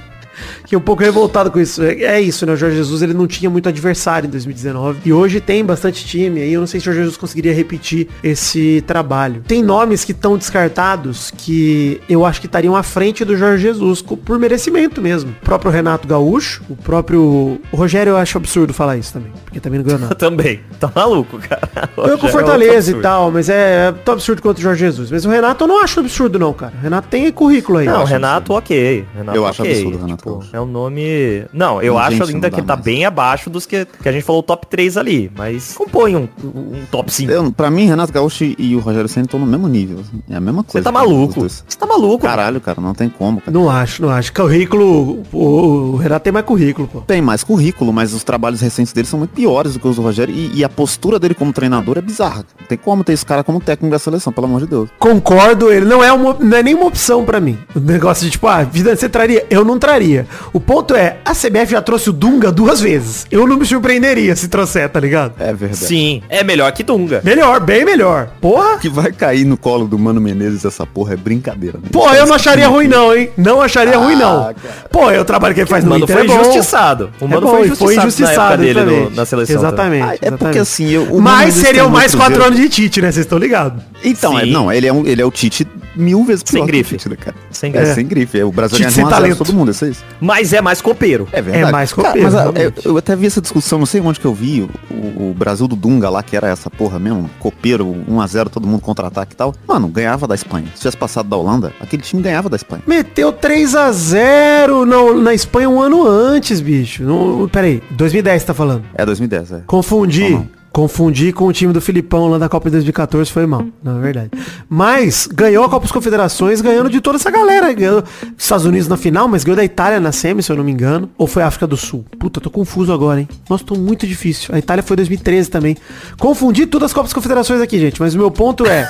[0.70, 1.82] que um pouco revoltado com isso.
[1.82, 2.52] É, é isso, né?
[2.52, 5.00] O Jorge Jesus ele não tinha muito adversário em 2019.
[5.04, 6.40] E hoje tem bastante time.
[6.40, 9.42] Aí eu não sei se o Jorge Jesus conseguiria repetir esse trabalho.
[9.48, 14.00] Tem nomes que estão descartados que eu acho que estariam à frente do Jorge Jesus,
[14.00, 15.34] por merecimento mesmo.
[15.42, 17.60] O próprio Renato Gaúcho, o próprio.
[17.72, 19.32] O Rogério eu acho absurdo falar isso também.
[19.44, 20.14] Porque também não ganhou nada.
[20.20, 20.60] Também.
[20.78, 21.68] Tá maluco, cara.
[21.96, 23.02] Eu com é Fortaleza outro e absurdo.
[23.02, 25.10] tal, mas é, é tão absurdo quanto o Jorge Jesus.
[25.10, 26.72] Mas o Renato eu não acho absurdo não, cara.
[26.78, 27.86] O Renato tem currículo aí.
[27.86, 29.04] Não, Renato, ok.
[29.16, 29.72] Renato, Eu acho ok.
[29.74, 30.50] absurdo Renato Tipo, Gaúcho.
[30.60, 31.44] É um nome...
[31.52, 32.84] Não, eu acho ainda que tá mais.
[32.84, 35.30] bem abaixo dos que, que a gente falou top 3 ali.
[35.36, 37.30] Mas compõe um, um top 5.
[37.30, 40.00] Eu, pra mim, Renato Gaúcho e o Rogério Senna estão no mesmo nível.
[40.00, 40.22] assim.
[40.28, 40.84] É a mesma Você coisa.
[40.84, 41.40] tá cara, os maluco.
[41.48, 42.26] Você tá maluco.
[42.26, 43.40] Caralho, cara, não tem como.
[43.40, 43.50] Cara.
[43.50, 44.32] Não acho, não acho.
[44.32, 47.00] Currículo, o, o Renato tem mais currículo, pô.
[47.02, 50.02] Tem mais currículo, mas os trabalhos recentes dele são muito piores do que os do
[50.02, 50.34] Rogério.
[50.34, 52.44] E, e a postura dele como treinador é bizarra.
[52.60, 54.88] Não tem como ter esse cara como técnico da seleção, pelo amor de Deus.
[54.98, 57.58] Concordo, ele não é, uma, não é nenhuma opção pra mim.
[57.74, 59.46] O negócio de tipo, ah, vida você traria?
[59.50, 60.26] Eu não traria.
[60.52, 63.26] O ponto é, a CBF já trouxe o Dunga duas vezes.
[63.30, 65.34] Eu não me surpreenderia se trouxer, tá ligado?
[65.38, 65.84] É verdade.
[65.84, 67.20] Sim, é melhor que Dunga.
[67.24, 68.28] Melhor, bem melhor.
[68.40, 68.78] Porra!
[68.78, 71.78] Que vai cair no colo do Mano Menezes essa porra é brincadeira.
[71.78, 71.88] Né?
[71.92, 73.30] Pô, eu não acharia ruim não, hein?
[73.36, 74.42] Não acharia ruim não.
[74.42, 74.56] cara.
[74.90, 76.40] Pô, é o trabalho que ele faz no mano Inter foi é bom.
[76.40, 77.10] injustiçado.
[77.20, 79.16] O mano bom, foi e foi injustiçado, na época injustiçado, dele no- exatamente.
[79.16, 79.56] na seleção.
[79.56, 80.02] Exatamente.
[80.02, 80.38] Ah, é exatamente.
[80.38, 83.12] porque assim, eu, o Mas seriam mais quatro anos de Tite, né?
[83.12, 83.82] Vocês estão ligados.
[84.04, 86.96] Então, é, não, ele é, um, ele é o Tite mil vezes pior Sem grife.
[87.16, 87.36] Cara?
[87.50, 87.94] Sem É, grife.
[87.94, 88.38] sem grife.
[88.38, 89.38] É, o Brasil ganha sem 1 a 0 talento.
[89.38, 90.04] todo mundo, é isso?
[90.20, 91.28] Mas é mais copeiro.
[91.32, 91.68] É verdade.
[91.68, 94.20] É mais Cara, copeiro, mas a- eu, eu até vi essa discussão, não sei onde
[94.20, 94.94] que eu vi, o,
[95.30, 99.32] o Brasil do Dunga lá, que era essa porra mesmo, copeiro, 1x0, todo mundo contra-ataque
[99.32, 99.54] e tal.
[99.66, 100.66] Mano, ganhava da Espanha.
[100.74, 102.82] Se tivesse passado da Holanda, aquele time ganhava da Espanha.
[102.86, 107.02] Meteu 3 a 0 na, na Espanha um ano antes, bicho.
[107.02, 108.84] No, peraí, 2010 você tá falando.
[108.94, 109.60] É 2010, é.
[109.66, 110.22] Confundi.
[110.30, 110.59] Não, não.
[110.72, 114.30] Confundi com o time do Filipão lá da Copa de 2014, foi mal, na verdade.
[114.68, 117.72] Mas ganhou a Copa das Confederações ganhando de toda essa galera.
[117.72, 118.04] Ganhou
[118.38, 121.10] Estados Unidos na final, mas ganhou da Itália na semi, se eu não me engano.
[121.18, 122.04] Ou foi África do Sul?
[122.18, 123.28] Puta, tô confuso agora, hein?
[123.48, 124.54] Nossa, tô muito difícil.
[124.54, 125.76] A Itália foi 2013 também.
[126.18, 128.00] Confundi todas as Copas das Confederações aqui, gente.
[128.00, 128.88] Mas o meu ponto é,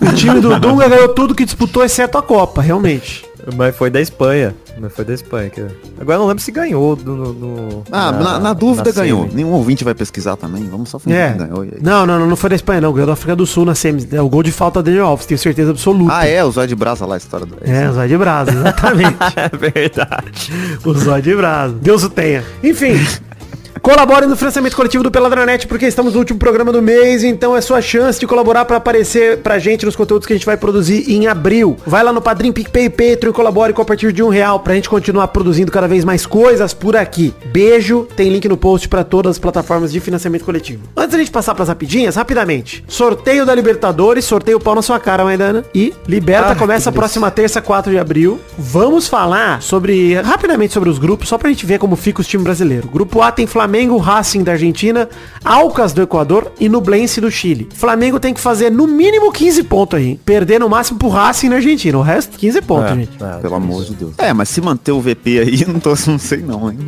[0.00, 3.26] o time do Dunga ganhou tudo que disputou, exceto a Copa, realmente.
[3.54, 4.54] Mas foi da Espanha.
[4.78, 5.48] Mas foi da Espanha.
[5.50, 5.60] Que...
[6.00, 9.22] Agora eu não lembro se ganhou do, no, no- Ah, na, na dúvida na ganhou.
[9.22, 9.34] semi.
[9.36, 10.64] Nenhum ouvinte vai pesquisar também.
[10.68, 11.32] Vamos só fingir É.
[11.32, 11.64] que ganhou.
[11.64, 11.78] e aí.
[11.80, 12.92] Não, não, não, não foi da Espanha, não.
[12.92, 14.06] Ganhou da África do Sul na semi.
[14.12, 16.12] É o gol de falta dele Alves, tenho certeza absoluta.
[16.16, 17.56] Ah, é, o Zóio de Brasa lá, a história do.
[17.62, 19.16] É, o Zóio de Brasa, exatamente.
[19.36, 20.52] É verdade.
[20.84, 21.74] o Zóio de Brasa.
[21.80, 22.42] Deus o tenha.
[22.62, 22.94] Enfim.
[23.82, 27.60] Colabore no financiamento coletivo do Peladranet, porque estamos no último programa do mês, então é
[27.60, 31.04] sua chance de colaborar para aparecer pra gente nos conteúdos que a gente vai produzir
[31.10, 31.76] em abril.
[31.86, 34.74] Vai lá no Padrim, PicPay, Patreon e colabore com a partir de um real pra
[34.74, 37.34] gente continuar produzindo cada vez mais coisas por aqui.
[37.46, 40.82] Beijo, tem link no post pra todas as plataformas de financiamento coletivo.
[40.96, 42.82] Antes da gente passar pras rapidinhas, rapidamente.
[42.88, 45.64] Sorteio da Libertadores, sorteio pau na sua cara, Maidana.
[45.74, 48.40] E Liberta Ah, começa a próxima terça, 4 de abril.
[48.58, 52.44] Vamos falar sobre, rapidamente sobre os grupos, só pra gente ver como fica os times
[52.44, 52.90] brasileiros.
[52.90, 53.65] Grupo A tem Flamengo,
[53.98, 55.08] Racing da Argentina,
[55.44, 57.68] Alcas do Equador e Nublense do Chile.
[57.74, 60.18] Flamengo tem que fazer no mínimo 15 pontos aí.
[60.24, 61.98] Perder no máximo pro Racing na Argentina.
[61.98, 63.22] O resto, 15 pontos, É, gente.
[63.22, 64.12] é, Pelo amor de Deus.
[64.18, 66.78] É, mas se manter o VP aí, não, tô, não sei não, hein?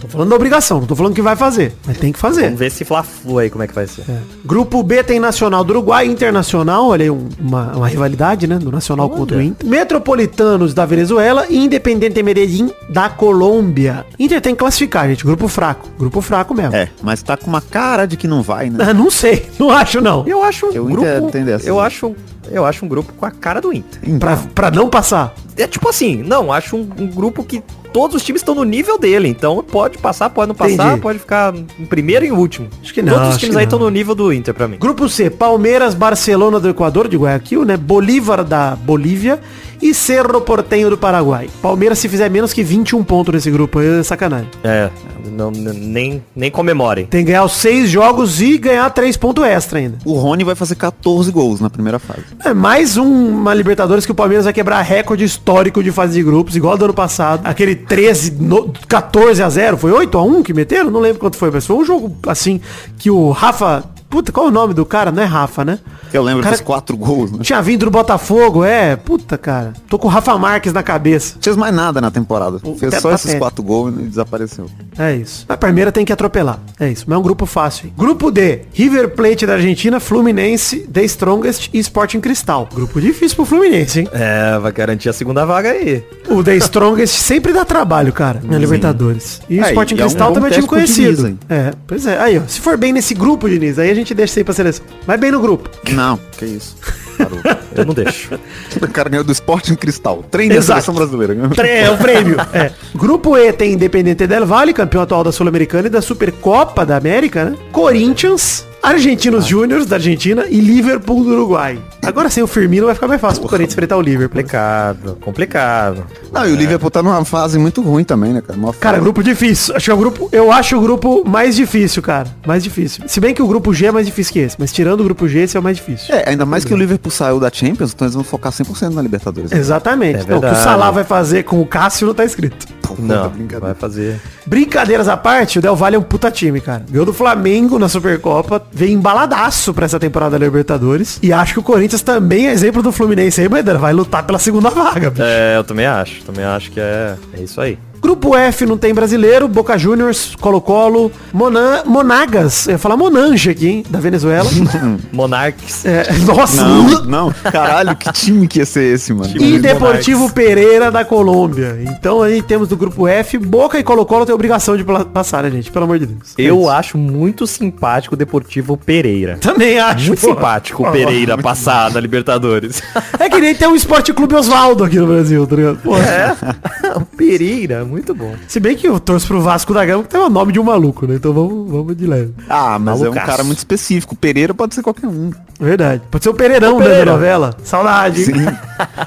[0.00, 1.72] Tô falando da obrigação, não tô falando que vai fazer.
[1.86, 2.44] Mas tem que fazer.
[2.44, 4.04] Vamos ver se Fla-Flu aí como é que vai ser.
[4.44, 8.58] Grupo B tem Nacional do Uruguai, Internacional, olha aí um- uma, uma rivalidade, né?
[8.58, 9.68] Do Nacional contra o Inter.
[9.68, 14.04] Metropolitanos da Venezuela e Independente Medellín da Colômbia.
[14.18, 15.24] Inter tem que classificar, gente.
[15.24, 15.88] Grupo fraco.
[15.98, 16.74] Grupo fraco mesmo.
[16.74, 18.86] É, mas tá com uma cara de que não vai, né?
[18.90, 20.24] Ah, não sei, não acho não.
[20.26, 21.06] Eu acho um Eu grupo.
[21.28, 21.68] entendo essa.
[21.68, 22.14] Eu acho,
[22.50, 24.00] eu acho um grupo com a cara do Inter.
[24.18, 25.34] Pra, pra não passar.
[25.56, 27.62] É tipo assim, não, acho um, um grupo que
[27.92, 29.28] todos os times estão no nível dele.
[29.28, 31.00] Então pode passar, pode não passar, Entendi.
[31.00, 32.68] pode ficar em primeiro e em último.
[32.82, 33.68] Acho que não, Todos os acho times que aí não.
[33.68, 34.76] estão no nível do Inter pra mim.
[34.78, 37.76] Grupo C, Palmeiras, Barcelona do Equador, de Guayaquil, né?
[37.76, 39.40] Bolívar da Bolívia
[39.80, 41.48] e Cerro Portenho do Paraguai.
[41.62, 44.48] Palmeiras, se fizer menos que 21 pontos nesse grupo aí, é sacanagem.
[44.64, 44.90] É,
[45.32, 47.06] não, nem, nem comemorem.
[47.06, 49.98] Tem que ganhar os seis jogos e ganhar três pontos extra ainda.
[50.04, 52.20] O Rony vai fazer 14 gols na primeira fase.
[52.44, 56.22] É mais um- uma Libertadores que o Palmeiras vai quebrar recorde histórico de fase de
[56.22, 57.40] grupos, igual do ano passado.
[57.44, 60.90] Aquele 13, no- 14 a 0, foi 8 a 1 que meteram?
[60.90, 62.60] Não lembro quanto foi, mas foi um jogo assim
[62.98, 65.10] que o Rafa, puta, qual é o nome do cara?
[65.12, 65.78] Não é Rafa, né?
[66.12, 67.38] Eu lembro Cara- fez 4 gols, né?
[67.42, 69.74] Tinha vindo do Botafogo, é, puta, cara.
[69.88, 71.34] Tô com o Rafa Marques na cabeça.
[71.36, 72.58] Não fez mais nada na temporada.
[72.58, 73.38] Fez Teto só esses patético.
[73.40, 74.70] 4 gols e desapareceu.
[74.98, 75.44] É isso.
[75.48, 76.58] A Palmeiras tem que atropelar.
[76.80, 77.04] É isso.
[77.06, 77.86] Mas é um grupo fácil.
[77.88, 77.92] hein?
[77.96, 78.60] Grupo D.
[78.72, 82.68] River Plate da Argentina, Fluminense, The Strongest e Sporting Cristal.
[82.74, 84.08] Grupo difícil pro Fluminense, hein?
[84.12, 86.02] É, vai garantir a segunda vaga aí.
[86.28, 89.40] O The Strongest sempre dá trabalho, cara, na Libertadores.
[89.48, 91.28] E o É, Sporting e é um Cristal também é um time Diniz, conhecido.
[91.28, 91.38] hein?
[91.48, 92.18] É, pois é.
[92.18, 92.42] Aí, ó.
[92.48, 94.84] Se for bem nesse grupo, Diniz, aí a gente deixa isso aí pra seleção.
[95.06, 95.70] Vai bem no grupo.
[95.92, 96.76] Não, que isso.
[97.16, 97.40] Parou.
[97.74, 98.38] Eu não deixo.
[98.80, 100.24] o cara ganhou do Sporting Cristal.
[100.30, 101.36] Trem da seleção brasileira.
[101.66, 102.36] É o prêmio.
[102.52, 102.72] É.
[102.94, 107.44] Grupo E tem Independente Del Valle, campeão atual da Sul-Americana e da Supercopa da América,
[107.44, 107.56] né?
[107.70, 111.78] Corinthians, Argentinos Júniors da Argentina e Liverpool do Uruguai.
[112.02, 114.28] Agora sem o Firmino vai ficar mais fácil pro Corinthians enfrentar o Liverpool.
[114.28, 116.06] Complicado, complicado.
[116.32, 118.58] Não, e o Liverpool tá numa fase muito ruim também, né, cara?
[118.58, 119.00] Cara, fase.
[119.00, 119.76] grupo difícil.
[119.76, 120.28] Acho que é o grupo.
[120.32, 122.28] Eu acho o grupo mais difícil, cara.
[122.46, 123.04] Mais difícil.
[123.06, 125.28] Se bem que o grupo G é mais difícil que esse, mas tirando o grupo
[125.28, 126.14] G, esse é o mais difícil.
[126.14, 129.02] É, ainda mais que o Liverpool saiu da Champions, então eles vão focar 100% na
[129.02, 129.52] Libertadores.
[129.52, 130.20] Exatamente.
[130.20, 130.54] É Não, o que o.
[130.54, 132.66] Salah vai fazer com o Cássio não tá escrito.
[132.98, 133.60] Não, brincadeira.
[133.60, 134.18] vai fazer.
[134.46, 136.84] Brincadeiras à parte, o Del Valle é um puta time, cara.
[136.88, 141.18] Ganhou do Flamengo na Supercopa, veio embaladaço pra essa temporada da Libertadores.
[141.22, 144.38] E acho que o Corinthians também é exemplo do Fluminense aí, mas vai lutar pela
[144.38, 145.22] segunda vaga, bicho.
[145.22, 146.22] É, eu também acho.
[146.24, 147.78] Também acho que é, é isso aí.
[148.00, 153.66] Grupo F não tem brasileiro, Boca Juniors, Colo-Colo, Monan, Monagas, eu ia falar Monange aqui,
[153.68, 154.48] hein, da Venezuela.
[155.12, 155.84] Monarques.
[155.84, 157.34] É, nossa, Não, não.
[157.50, 159.28] Caralho, que time que ia ser esse, mano?
[159.32, 160.44] Time e Deportivo Monarques.
[160.44, 161.78] Pereira da Colômbia.
[161.82, 165.70] Então aí temos do grupo F, Boca e Colo-Colo tem obrigação de passar, né, gente?
[165.70, 166.34] Pelo amor de Deus.
[166.38, 166.70] É Eu isso.
[166.70, 169.36] acho muito simpático o Deportivo Pereira.
[169.40, 170.08] também acho.
[170.08, 170.28] Muito pô.
[170.28, 172.82] simpático o Pereira passar da Libertadores.
[173.18, 175.78] É que nem tem um Esporte Clube Oswaldo aqui no Brasil, tá ligado?
[175.82, 176.36] Pô, É.
[177.16, 178.34] Pereira, muito bom.
[178.46, 180.64] Se bem que eu torço pro Vasco da Gama, que tem o nome de um
[180.64, 181.14] maluco, né?
[181.16, 182.32] Então vamos, vamos de leve.
[182.48, 183.26] Ah, mas é um Malucaço.
[183.26, 184.14] cara muito específico.
[184.14, 185.30] Pereira pode ser qualquer um.
[185.58, 186.02] Verdade.
[186.10, 187.12] Pode ser o Pereirão O né, da Pereira.
[187.12, 187.56] novela.
[187.64, 188.24] Saudade.
[188.26, 188.32] Sim.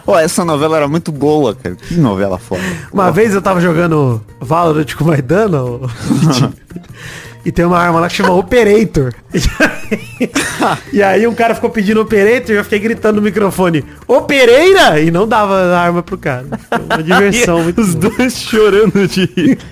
[0.06, 1.76] Pô, essa novela era muito boa, cara.
[1.76, 2.62] Que novela foda.
[2.91, 5.60] Uma vez eu tava jogando Valorant com o Maidana,
[7.45, 9.13] e tem uma arma lá que chama Operator.
[10.91, 14.99] e aí um cara ficou pedindo Operator e eu fiquei gritando no microfone, Opereira!
[14.99, 16.45] E não dava a arma pro cara.
[16.69, 18.13] Foi uma diversão muito Os boa.
[18.15, 19.58] dois chorando de rir.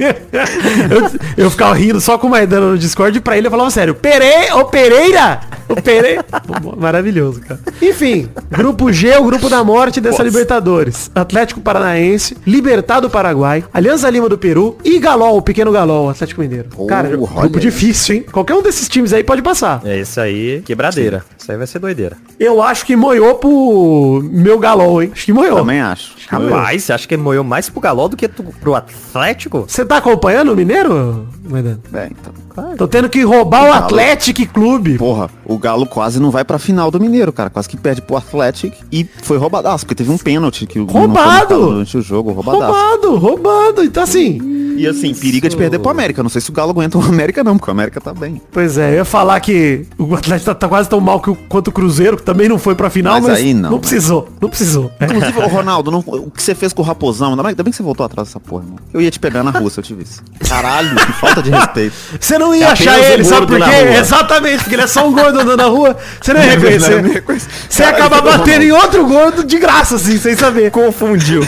[1.38, 3.69] eu, eu ficava rindo só com o Maidana no Discord e pra ele eu falava
[3.69, 5.39] sério, Pere, ô Pereira!
[5.69, 6.25] O Pereira!
[6.77, 7.60] Maravilhoso, cara.
[7.82, 11.12] Enfim, grupo G, o grupo da morte dessa Libertadores.
[11.13, 16.41] Atlético Paranaense, Libertad do Paraguai, Alianza Lima do Peru e Galol, o pequeno Galol, Atlético
[16.41, 16.69] Mineiro.
[16.69, 17.49] Pô, cara, grupo aí.
[17.60, 18.25] difícil, hein?
[18.32, 19.82] Qualquer um desses times aí pode passar.
[19.86, 21.23] É isso aí, quebradeira.
[21.49, 22.15] Isso aí vai ser doideira.
[22.39, 25.09] Eu acho que moiou pro meu Galol, hein?
[25.12, 25.55] Acho que moiou.
[25.57, 26.13] Também acho.
[26.29, 29.65] Rapaz, você acha que moeu mais pro Galol do que tu- pro Atlético?
[29.67, 31.79] Você tá acompanhando o Mineiro, Maidana?
[31.91, 32.33] É, então.
[32.77, 33.85] Tô tendo que roubar o Galo.
[33.85, 34.97] Atlético Clube.
[34.97, 37.49] Porra, o Galo quase não vai pra final do Mineiro, cara.
[37.49, 41.57] Quase que perde pro Atlético e foi roubadaço, porque teve um pênalti que o Roubado!
[41.57, 42.71] durante o jogo, roubadaço.
[42.73, 43.83] Roubado, roubado.
[43.83, 46.21] Então assim, E assim, periga de perder pro América.
[46.21, 48.41] Não sei se o Galo aguenta o América não, porque o América tá bem.
[48.51, 51.38] Pois é, eu ia falar que o Atlético tá, tá quase tão mal que o,
[51.47, 53.78] quanto o Cruzeiro, que também não foi pra final, mas, Mas aí não, né?
[53.80, 54.91] precisou, não precisou.
[54.99, 55.06] É.
[55.06, 57.71] Inclusive, ô Ronaldo, não- o que você fez com o Raposão, ainda bem, ainda bem
[57.71, 58.80] que você voltou atrás dessa porra, irmão.
[58.93, 60.21] Eu ia te pegar na rua se eu te visse.
[60.47, 61.95] Caralho, que falta de respeito.
[62.19, 63.75] Você não ia É achar um ele, sabe por quê?
[63.99, 67.02] Exatamente, porque ele é só um gordo andando na rua, você não ia reconhecer.
[67.02, 67.49] Não ia reconhecer.
[67.69, 70.71] Você ia acabar batendo em outro gordo de graça, assim, sem saber.
[70.71, 71.41] Confundiu.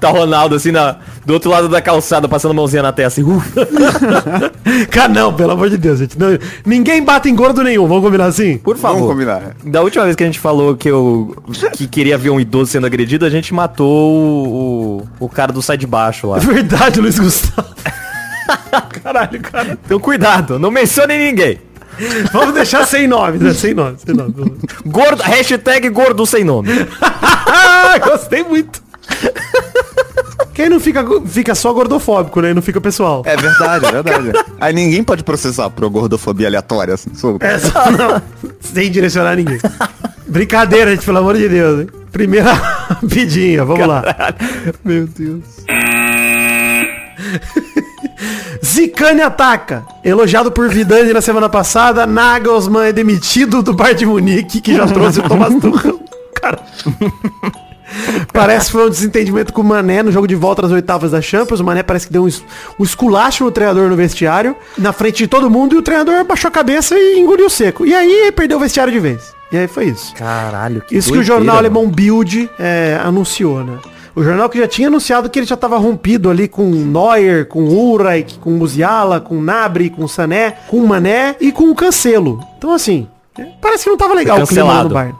[0.00, 3.20] tá Ronaldo assim na, do outro lado da calçada, passando a mãozinha na testa.
[3.20, 3.68] Assim, ufa.
[4.90, 6.18] Cara, não, pelo amor de Deus, gente.
[6.18, 8.58] Não, ninguém bate em gordo nenhum, vamos combinar assim?
[8.58, 9.12] Por Vamos favor.
[9.12, 9.56] combinar.
[9.64, 11.36] Da última vez que a gente falou que eu
[11.74, 15.76] que queria ver um idoso sendo agredido, a gente matou o, o, cara do sai
[15.76, 16.38] de baixo lá.
[16.40, 17.68] Verdade, Luiz Gustavo.
[19.02, 19.78] Caralho, cara.
[19.84, 21.60] Então cuidado, não mencione ninguém.
[22.32, 23.52] Vamos deixar sem nome, né?
[23.52, 24.34] Sem nome, sem nome.
[24.86, 26.68] Gordo, hashtag gordo sem nome.
[28.04, 28.87] Gostei muito.
[30.58, 32.50] Quem não fica, fica só gordofóbico, né?
[32.50, 33.22] E não fica pessoal.
[33.24, 34.32] É verdade, é verdade.
[34.60, 37.10] Aí ninguém pode processar por gordofobia aleatória, assim.
[37.38, 38.20] É só não.
[38.60, 39.60] Sem direcionar ninguém.
[40.26, 41.86] Brincadeira, gente, pelo amor de Deus, hein?
[42.10, 42.52] Primeira
[42.90, 44.02] rapidinha, vamos lá.
[44.84, 45.44] Meu Deus.
[48.64, 49.84] Zicane ataca.
[50.04, 54.86] Elogiado por Vidani na semana passada, Nagelsmann é demitido do Bayern de Munique, que já
[54.88, 56.00] trouxe o Thomas Tuchel.
[56.34, 56.58] Cara...
[58.32, 61.20] Parece que foi um desentendimento com o Mané no jogo de volta das oitavas da
[61.20, 61.60] Champions.
[61.60, 62.28] O Mané parece que deu um,
[62.78, 66.48] um esculacho no treinador no vestiário, na frente de todo mundo, e o treinador baixou
[66.48, 67.86] a cabeça e engoliu seco.
[67.86, 69.34] E aí perdeu o vestiário de vez.
[69.50, 70.14] E aí foi isso.
[70.14, 71.66] Caralho, que Isso que o doideira, jornal mano.
[71.66, 73.78] alemão Bild é, anunciou, né?
[74.14, 77.62] O jornal que já tinha anunciado que ele já estava rompido ali com Neuer, com
[77.62, 82.40] Ulreich, com Musiala, com Nabri, com Sané, com Mané e com o Cancelo.
[82.58, 83.06] Então assim,
[83.60, 84.94] parece que não tava legal o clima Cancelado.
[84.94, 85.16] Bayern.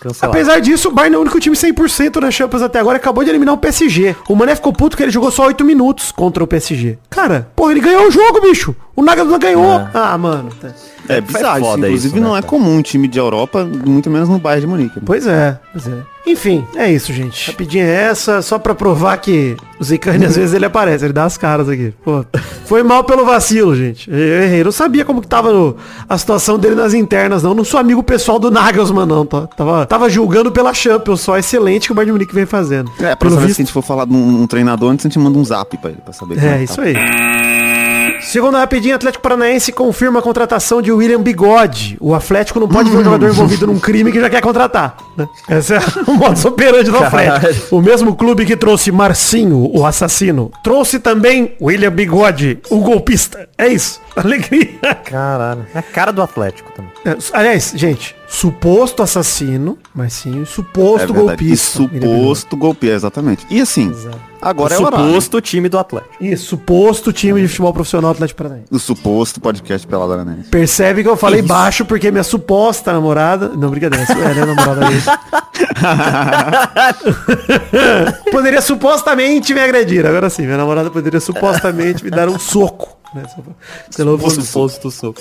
[0.00, 0.36] Cancelado.
[0.36, 3.24] Apesar disso, o Bayern é o único time 100% na Champions até agora e acabou
[3.24, 4.14] de eliminar o PSG.
[4.28, 6.98] O Mané ficou puto que ele jogou só 8 minutos contra o PSG.
[7.10, 8.74] Cara, porra, ele ganhou o jogo, bicho.
[8.94, 9.88] O Nagelsmann ganhou.
[9.92, 10.50] Ah, mano.
[10.60, 10.72] tá.
[11.08, 12.46] É bizarro, foda inclusive isso, não né, é cara?
[12.50, 15.00] comum um time de Europa, muito menos no Bayern de Munique.
[15.04, 16.02] Pois é, pois é.
[16.26, 17.50] Enfim, é isso, gente.
[17.50, 21.24] Rapidinho é essa, só pra provar que o Zicane às vezes ele aparece, ele dá
[21.24, 21.94] as caras aqui.
[22.04, 22.22] Pô,
[22.66, 24.10] foi mal pelo vacilo, gente.
[24.10, 24.62] Eu errei.
[24.62, 27.54] Não sabia como que tava no- a situação dele nas internas, não.
[27.54, 29.24] Não sou amigo pessoal do Nagelsmann, não.
[29.24, 29.46] Tá?
[29.46, 32.90] Tava, tava julgando pela Champions, só excelente que o Bayern de Munique vem fazendo.
[33.00, 35.18] É, saber visto, se a gente for falar de um, um treinador, antes a gente
[35.18, 36.82] manda um zap pra ele, pra saber como É, que isso tá.
[36.82, 36.94] aí.
[38.28, 41.96] Segunda rapidinho, Atlético Paranaense confirma a contratação de William Bigode.
[41.98, 44.98] O Atlético não pode ver um jogador envolvido num crime que já quer contratar.
[45.16, 45.26] Né?
[45.48, 47.40] Esse é o modo operante do Atlético.
[47.40, 47.62] Caralho.
[47.70, 53.48] O mesmo clube que trouxe Marcinho, o assassino, trouxe também William Bigode, o golpista.
[53.56, 53.98] É isso.
[54.14, 54.94] Alegria.
[55.04, 55.66] Caralho.
[55.74, 56.92] É a cara do Atlético também.
[57.08, 61.16] É, Aliás, gente, suposto assassino, Marcinho, suposto É.
[61.16, 61.78] E golpista.
[61.80, 62.18] William Bigode.
[62.18, 63.46] suposto golpear, exatamente.
[63.50, 63.92] E assim,
[64.42, 65.06] agora é horário.
[65.06, 66.14] Suposto time do Atlético.
[66.22, 68.66] Isso, suposto time de futebol profissional Atlético Paranaense.
[68.70, 70.48] O suposto podcast pela Laranense.
[70.50, 73.48] Percebe que eu falei baixo porque minha suposta namorada.
[73.50, 75.02] Não, brincadeira, isso é, né, namorada dele.
[78.30, 80.06] poderia supostamente me agredir.
[80.06, 82.96] Agora sim, minha namorada poderia supostamente me dar um soco.
[83.14, 83.22] Né,
[83.96, 85.20] pelo- Suposto soco.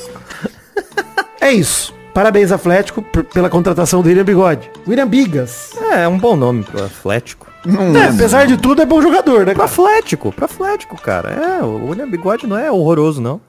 [1.47, 1.93] É isso.
[2.13, 3.01] Parabéns, Atlético,
[3.33, 4.69] pela contratação do William Bigode.
[4.85, 5.69] William Bigas.
[5.93, 7.47] É, é um bom nome pro Atlético.
[7.95, 9.53] É, apesar de tudo, é bom jogador, né?
[9.53, 9.63] Pro?
[9.63, 11.29] Atlético, pro Atlético, cara.
[11.29, 13.39] É, o William Bigode não é horroroso, não.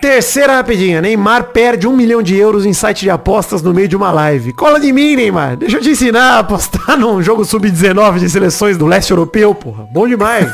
[0.00, 1.00] Terceira rapidinha.
[1.00, 4.52] Neymar perde um milhão de euros em site de apostas no meio de uma live.
[4.52, 5.56] Cola de mim, Neymar.
[5.56, 9.88] Deixa eu te ensinar a apostar num jogo sub-19 de seleções do leste europeu, porra.
[9.92, 10.52] Bom demais.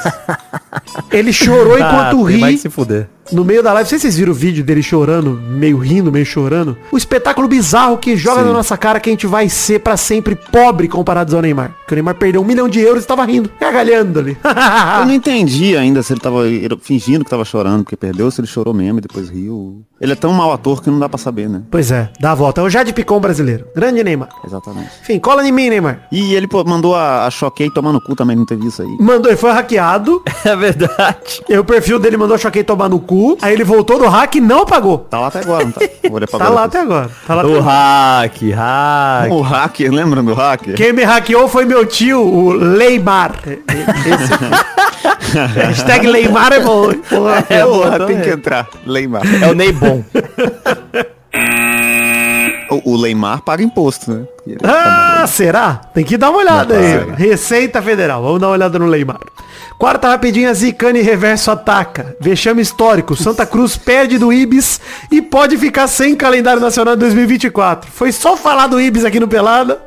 [1.13, 3.07] Ele chorou enquanto Ah, ri que se fuder.
[3.33, 3.85] No meio da live.
[3.85, 6.77] Não sei se vocês viram o vídeo dele chorando, meio rindo, meio chorando.
[6.91, 8.47] O espetáculo bizarro que joga Sim.
[8.47, 11.75] na nossa cara que a gente vai ser pra sempre pobre comparados ao Neymar.
[11.81, 14.37] Porque o Neymar perdeu um milhão de euros e tava rindo, gargalhando ali.
[15.01, 16.43] Eu não entendi ainda se ele tava
[16.81, 19.83] fingindo que tava chorando porque perdeu, ou se ele chorou mesmo e depois riu.
[20.01, 21.61] Ele é tão mau ator que não dá pra saber, né?
[21.71, 22.61] pois é, dá a volta.
[22.61, 23.67] É o Jade Picon brasileiro.
[23.77, 24.29] Grande Neymar.
[24.47, 24.89] Exatamente.
[25.03, 26.01] Enfim, cola em mim, Neymar.
[26.11, 28.97] E ele pô, mandou a, a Choquei tomar no cu também, não teve isso aí.
[28.99, 30.23] Mandou, ele foi hackeado.
[30.43, 31.43] É verdade.
[31.49, 33.37] E o perfil dele mandou choquei tomar no cu.
[33.43, 34.99] Aí ele voltou do hack e não apagou.
[34.99, 35.81] Tá lá até agora, não tá?
[36.05, 37.11] Vou olhar pra Tá lá até agora.
[37.27, 37.71] Tá lá até O agora.
[38.23, 39.31] hack, hack.
[39.33, 40.75] O hacker, lembra do hacker?
[40.77, 43.33] Quem me hackeou foi meu tio, o Leimar.
[43.45, 45.39] Esse.
[45.55, 46.93] Hashtag Leimar é bom.
[46.95, 47.45] Porra.
[47.49, 48.67] É, Porra, boa tem que entrar.
[48.87, 49.23] Leimar.
[49.43, 50.05] É o Ney bom.
[52.71, 54.25] O, o Leimar paga imposto, né?
[54.63, 55.81] Ah, será?
[55.93, 56.99] Tem que dar uma olhada Não, aí.
[57.01, 57.15] paga.
[57.17, 58.23] Receita Federal.
[58.23, 59.19] Vamos dar uma olhada no Leimar.
[59.77, 62.15] Quarta rapidinha, Zicane reverso ataca.
[62.21, 63.17] Vexame histórico.
[63.17, 67.91] Santa Cruz perde do Ibis e pode ficar sem calendário nacional de 2024.
[67.91, 69.81] Foi só falar do Ibis aqui no Pelada.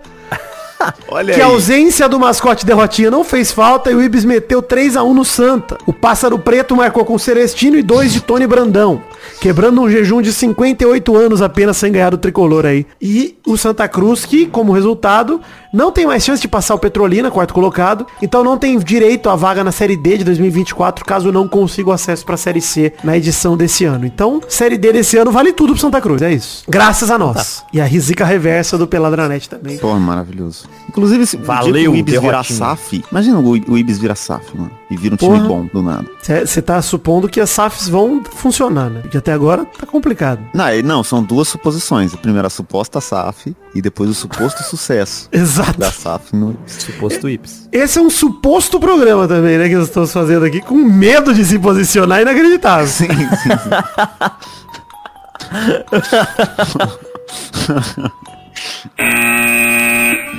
[1.08, 4.98] Olha Que a ausência do mascote derrotinha não fez falta e o Ibis meteu 3
[4.98, 5.78] a 1 no Santa.
[5.86, 9.02] O Pássaro Preto marcou com Celestino e 2 de Tony Brandão,
[9.40, 12.86] quebrando um jejum de 58 anos apenas sem ganhar o tricolor aí.
[13.02, 15.42] E o Santa Cruz, que, como resultado,
[15.74, 19.36] não tem mais chance de passar o Petrolina, quarto colocado, então não tem direito à
[19.36, 22.94] vaga na Série D de 2024, caso não consiga o acesso para a Série C
[23.04, 24.06] na edição desse ano.
[24.06, 26.64] Então, Série D desse ano vale tudo pro Santa Cruz, é isso.
[26.70, 27.66] Graças a nós.
[27.74, 29.80] E a risica reversa do Peladranet também.
[29.80, 30.66] Pô, maravilhoso.
[30.88, 32.44] Inclusive, se Valeu, o Ibis virar.
[32.44, 34.72] SAF, imagina o, o Ibis virar SAF, mano.
[34.92, 35.38] E vira um Porra.
[35.38, 36.06] time bom, do nada.
[36.22, 39.00] Você tá supondo que as SAFs vão funcionar, né?
[39.02, 40.40] Porque até agora tá complicado.
[40.54, 42.14] Não, não, são duas suposições.
[42.14, 45.80] A primeira a suposta SAF e depois o suposto sucesso Exato.
[45.80, 47.70] da SAF no Suposto Ips.
[47.72, 49.70] Esse é um suposto programa também, né?
[49.70, 52.88] Que nós estamos fazendo aqui com medo de se posicionar inacreditável.
[52.88, 53.50] Sim, sim,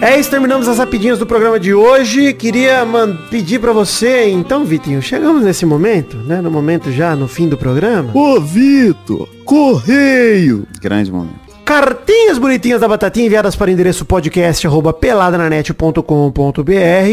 [0.01, 2.33] É isso, terminamos as rapidinhas do programa de hoje.
[2.35, 2.87] Queria
[3.31, 6.40] pedir pra você, então, Vitinho, chegamos nesse momento, né?
[6.40, 8.11] No momento já no fim do programa.
[8.14, 10.66] Ô, Vitor, correio!
[10.81, 11.43] Grande momento.
[11.64, 14.94] Cartinhas bonitinhas da Batatinha enviadas para o endereço podcast arroba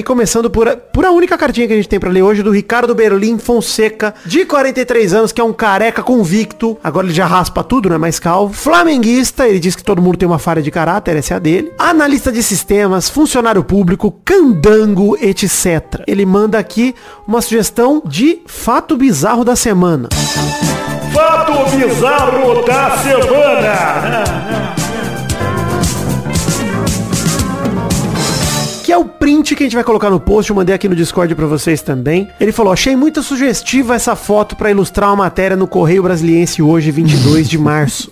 [0.03, 2.93] Começando por por a única cartinha que a gente tem para ler hoje do Ricardo
[2.93, 6.77] Berlim Fonseca, de 43 anos, que é um careca convicto.
[6.83, 8.53] Agora ele já raspa tudo, não é mais calvo.
[8.53, 11.71] Flamenguista, ele diz que todo mundo tem uma falha de caráter, essa é a dele.
[11.79, 16.03] Analista de sistemas, funcionário público, candango, etc.
[16.05, 16.93] Ele manda aqui
[17.25, 20.09] uma sugestão de fato bizarro da semana.
[21.13, 24.40] Fato bizarro da semana.
[28.83, 30.95] Que é o print que a gente vai colocar no post, eu mandei aqui no
[30.95, 32.27] Discord pra vocês também.
[32.41, 36.91] Ele falou, achei muito sugestiva essa foto pra ilustrar uma matéria no Correio Brasiliense hoje,
[36.91, 38.11] 22 de março.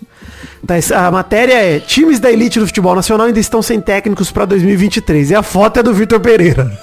[0.65, 4.45] Tá, a matéria é Times da elite do futebol nacional ainda estão sem técnicos pra
[4.45, 5.31] 2023.
[5.31, 6.71] E a foto é do Vitor Pereira.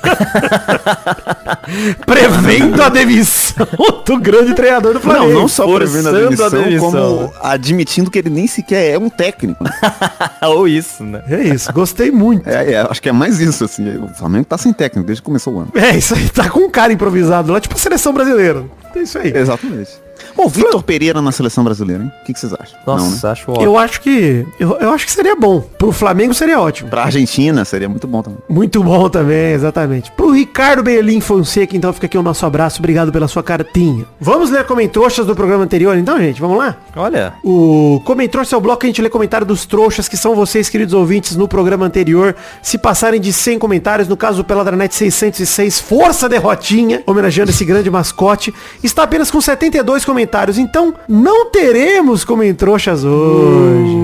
[2.07, 3.67] Prevendo a demissão
[4.05, 5.33] do grande treinador do Flamengo.
[5.33, 8.95] Não, não só prevendo a Forçando a demissão, demissão, como admitindo que ele nem sequer
[8.95, 9.65] é um técnico.
[10.43, 11.23] Ou isso, né?
[11.29, 12.49] É isso, gostei muito.
[12.49, 13.99] É, é, acho que é mais isso, assim.
[13.99, 15.73] O Flamengo tá sem técnico desde que começou o ano.
[15.75, 18.65] É, isso aí, tá com um cara improvisado lá, tipo a seleção brasileira.
[18.97, 19.33] É isso aí.
[19.35, 19.91] Exatamente.
[20.35, 22.13] Bom, Vitor Pereira na seleção brasileira, hein?
[22.23, 22.79] O que, que vocês acham?
[22.87, 23.19] Nossa, Não, né?
[23.33, 23.65] acho ótimo.
[23.67, 24.47] Eu acho que.
[24.59, 25.61] Eu, eu acho que seria bom.
[25.61, 26.89] Pro Flamengo seria ótimo.
[26.89, 28.39] Pra Argentina seria muito bom também.
[28.49, 30.11] Muito bom também, exatamente.
[30.13, 32.79] Pro Ricardo Berlim Fonseca, então fica aqui o nosso abraço.
[32.79, 34.07] Obrigado pela sua cartinha.
[34.19, 36.41] Vamos ler comentroxas do programa anterior, então, gente?
[36.41, 36.77] Vamos lá?
[36.97, 40.35] Olha, O Comentroxa é o bloco que a gente lê comentário dos trouxas, que são
[40.35, 42.35] vocês, queridos ouvintes, no programa anterior.
[42.63, 47.91] Se passarem de 100 comentários, no caso do Peladranet 606, Força Derrotinha, homenageando esse grande
[47.91, 48.53] mascote,
[48.87, 50.59] está apenas com 72 comentários.
[50.59, 53.97] Então, não teremos comentroxas hoje.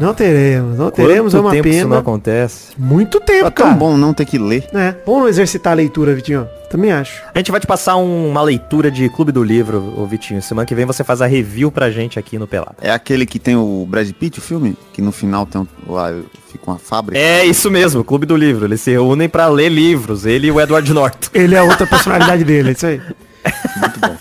[0.00, 2.00] Não teremos, não teremos, quanto é uma tempo isso não pena.
[2.00, 2.68] acontece?
[2.78, 3.76] Muito tempo, É tão cara.
[3.76, 4.66] bom não ter que ler.
[4.72, 6.48] É, bom exercitar a leitura, Vitinho.
[6.70, 7.20] Também acho.
[7.34, 10.40] A gente vai te passar um- uma leitura de Clube do Livro, ô Vitinho.
[10.40, 12.76] Semana que vem você faz a review pra gente aqui no Pelado.
[12.80, 14.76] É aquele que tem o Brad Pitt, o filme?
[14.92, 16.14] Que no final tem um, lá
[16.52, 17.18] fica uma fábrica.
[17.20, 18.64] É isso mesmo, Clube do Livro.
[18.66, 21.28] Eles se reúnem pra ler livros, ele e o Edward Norton.
[21.34, 23.00] Ele é outra personalidade dele, é isso aí.
[23.76, 24.16] Muito bom.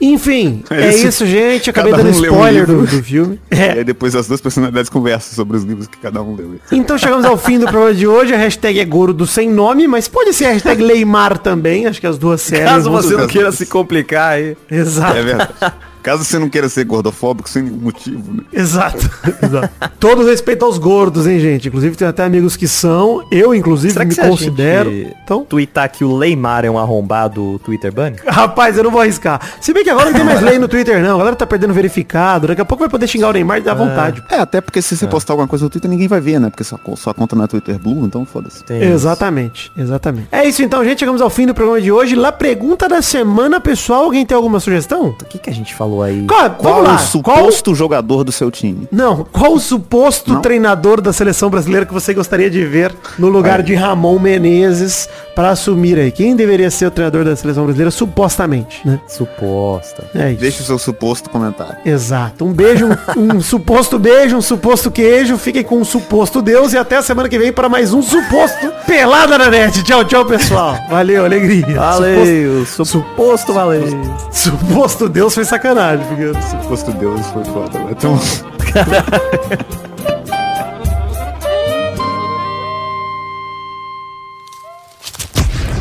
[0.00, 1.06] Enfim, é Isso.
[1.08, 1.70] isso, gente.
[1.70, 3.40] Acabei Cada dando um lê um spoiler do, do filme.
[3.50, 3.72] E É.
[3.72, 6.56] aí depois as duas personalidades conversam sobre os livros que cada um leu.
[6.70, 8.34] Então chegamos ao fim do programa de hoje.
[8.34, 11.86] A hashtag é gordo sem nome, mas pode ser a hashtag Leimar também.
[11.86, 12.66] Acho que as duas servem.
[12.66, 14.56] Caso você não queira se complicar aí.
[14.70, 15.16] Exato.
[15.16, 15.52] É verdade.
[16.06, 18.44] Caso você não queira ser gordofóbico sem nenhum motivo, né?
[18.52, 19.10] Exato.
[19.42, 19.68] Exato.
[19.98, 21.66] Todo respeito aos gordos, hein, gente?
[21.66, 23.26] Inclusive tem até amigos que são.
[23.28, 24.88] Eu, inclusive, Será que me se a considero.
[24.88, 28.18] gente Então, Tweetar que o Neymar é um arrombado Twitter Bunny?
[28.24, 29.40] rapaz, eu não vou arriscar.
[29.60, 31.16] Se bem que agora não tem mais lei no Twitter, não.
[31.16, 32.46] A galera tá perdendo verificado.
[32.46, 34.22] Daqui a pouco vai poder xingar o Neymar dá vontade.
[34.30, 36.50] É, até porque se você postar alguma coisa no Twitter, ninguém vai ver, né?
[36.50, 38.62] Porque sua, sua conta não é Twitter Blue, então foda-se.
[38.72, 40.28] Exatamente, exatamente.
[40.30, 41.00] É isso então, gente.
[41.00, 42.14] Chegamos ao fim do programa de hoje.
[42.14, 44.04] Lá, pergunta da semana, pessoal.
[44.04, 45.08] Alguém tem alguma sugestão?
[45.08, 46.24] O que, que a gente falou aí?
[46.26, 46.94] Qual, Qual lá.
[46.94, 48.88] o suposto jogador do seu time?
[48.90, 50.40] Não, qual o suposto Não?
[50.40, 55.50] treinador da seleção brasileira que você gostaria de ver no lugar de Ramon Menezes pra
[55.50, 56.10] assumir aí?
[56.10, 59.00] Quem deveria ser o treinador da seleção brasileira supostamente, né?
[59.08, 60.04] Suposta.
[60.14, 60.40] É isso.
[60.40, 61.76] Deixe o seu suposto comentário.
[61.84, 62.44] Exato.
[62.44, 62.86] Um beijo,
[63.16, 65.36] um, um suposto beijo, um suposto queijo.
[65.38, 68.72] Fiquem com um suposto Deus e até a semana que vem para mais um suposto
[68.86, 69.82] Pelada na Net.
[69.82, 70.76] Tchau, tchau, pessoal.
[70.88, 71.76] Valeu, alegria.
[71.76, 73.82] Valeu, suposto valeu.
[73.86, 76.42] Suposto, suposto Deus foi sacanagem, Figueiredo.
[76.42, 77.78] Suposto Deus foi foda.
[77.78, 77.86] né?
[77.90, 78.18] Então,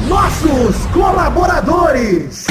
[0.08, 2.46] Nossos colaboradores.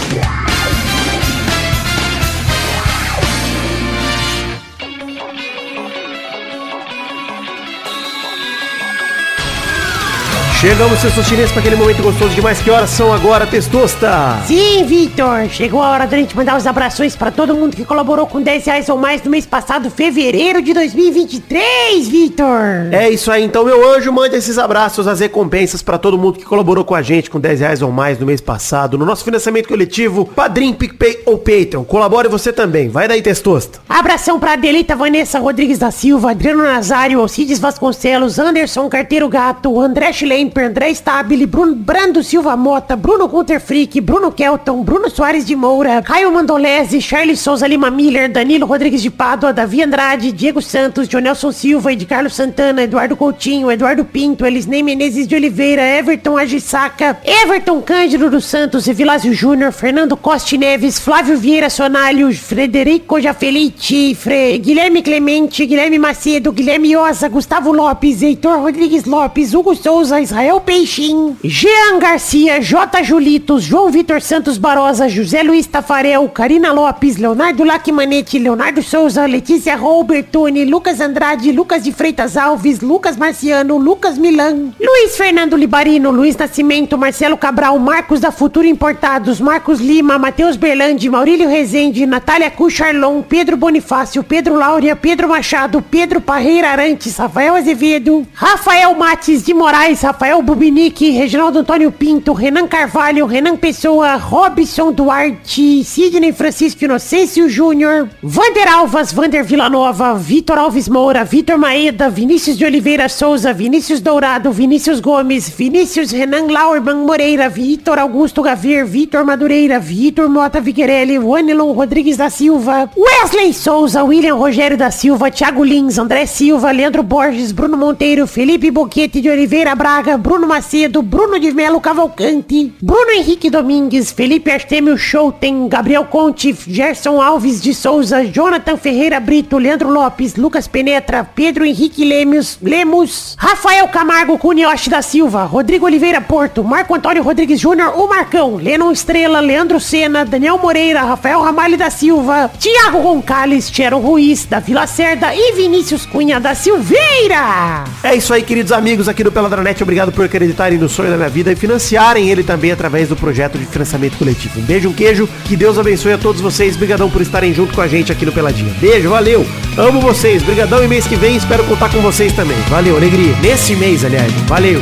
[10.65, 12.59] Chegamos, seus chineses, para aquele momento gostoso demais.
[12.63, 14.39] Que horas são agora, Testosta?
[14.47, 15.47] Sim, Vitor!
[15.51, 18.65] Chegou a hora da gente mandar os abraços pra todo mundo que colaborou com 10
[18.65, 22.89] reais ou mais no mês passado, fevereiro de 2023, Vitor!
[22.93, 26.47] É isso aí, então, meu anjo, mande esses abraços, as recompensas pra todo mundo que
[26.47, 29.69] colaborou com a gente com 10 reais ou mais no mês passado, no nosso financiamento
[29.69, 31.85] coletivo, Padrim, PicPay ou Patreon.
[31.85, 32.89] Colabore você também.
[32.89, 33.81] Vai daí, Testosta.
[33.87, 40.11] Abração pra Adelita Vanessa Rodrigues da Silva, Adriano Nazário, Alcides Vasconcelos, Anderson Carteiro Gato, André
[40.55, 45.57] Schlemper, André Stabile, Bruno Brando Silva Mota, Bruno Gunter Frick, Bruno Kelton, Bruno Soares de
[45.57, 51.09] Moura, Caio Mandolese, Charles Souza Lima Miller, Danilo Rodrigues de Pádua, Davi Andrade, Diego Santos,
[51.09, 57.19] Jonelson Silva, Ed Carlos Santana, Eduardo Coutinho, Eduardo Pinto, Elisnei Menezes de Oliveira, Everton Agissaca,
[57.25, 64.59] Everton Cândido dos Santos, Evilásio Júnior, Fernando Costa Neves, Flávio Vieira Sonalho, Frederico Jafelite, Fre...
[64.59, 71.37] Guilherme Clemente, Guilherme Macedo, Guilherme Osa, Gustavo Lopes, Heitor Rodrigues Lopes, Hugo Souza, Israel Peixinho,
[71.43, 73.03] Jean Garcia, J.
[73.03, 79.77] Julitos, João Vitor Santos Barosa, José Luiz Tafarel, Karina Lopes, Leonardo Lacmanete, Leonardo Souza, Letícia
[79.77, 86.37] Robertoni, Lucas Andrade, Lucas de Freitas Alves, Lucas Marciano, Lucas Milan, Luiz Fernando Libarino, Luiz
[86.37, 93.23] Nascimento, Marcelo Cabral, Marcos da Futuro Importados, Marcos Lima, Matheus Berlandi, Maurílio Rezende, Natália Cucharlon,
[93.23, 100.03] Pedro Bonifácio, Pedro Laura, Pedro Machado, Pedro Parreira Arantes, Rafael Azevedo, Rafael Mates de Moraes,
[100.03, 108.09] Rafael Bubinique, Reginaldo Antônio Pinto, Renan Carvalho, Renan Pessoa, Robson Duarte, Sidney Francisco Inocêncio Júnior,
[108.23, 114.51] Vander Alvas, Vander Villanova, Vitor Alves Moura, Vitor Maeda, Vinícius de Oliveira Souza, Vinícius Dourado,
[114.51, 121.73] Vinícius Gomes, Vinícius Renan Lauerman Moreira, Vitor Augusto Gavir, Vitor Madureira, Vitor Mota Viguerelli, Wanilon
[121.73, 127.53] Rodrigues da Silva, Wesley Souza, William Rogério da Silva, Thiago Lins, André Silva, Leandro Borges,
[127.53, 133.51] Bruno Monteiro, Felipe Boquete de Oliveira Braga, Bruno Macedo, Bruno de Melo Cavalcante, Bruno Henrique
[133.51, 140.37] Domingues, Felipe Artemio Schouten, Gabriel Conte, Gerson Alves de Souza, Jonathan Ferreira Brito, Leandro Lopes,
[140.37, 146.95] Lucas Penetra, Pedro Henrique Lemos, Lemos, Rafael Camargo Cunioche da Silva, Rodrigo Oliveira Porto, Marco
[146.95, 152.51] Antônio Rodrigues Júnior, o Marcão, Lennon Estrela, Leandro Sena, Daniel Moreira, Rafael Ramalho da Silva,
[152.59, 157.85] Thiago Roncalles, Tchero Ruiz, da Vila Cerda e Vinícius Cunha da Silveira.
[158.03, 159.83] É isso aí, queridos amigos aqui do Peladranet.
[159.83, 163.59] Obrigado por acreditarem no sonho da minha vida e financiarem ele também através do projeto
[163.59, 164.61] de financiamento coletivo.
[164.61, 165.29] Um beijo, um queijo.
[165.45, 166.75] Que Deus abençoe a todos vocês.
[166.75, 168.75] Obrigadão por estarem junto com a gente aqui no Peladinha.
[168.81, 169.47] Beijo, valeu.
[169.77, 170.43] Amo vocês.
[170.43, 172.57] Obrigadão e mês que vem espero contar com vocês também.
[172.69, 173.35] Valeu, alegria.
[173.41, 174.33] Nesse mês, aliás.
[174.47, 174.81] Valeu.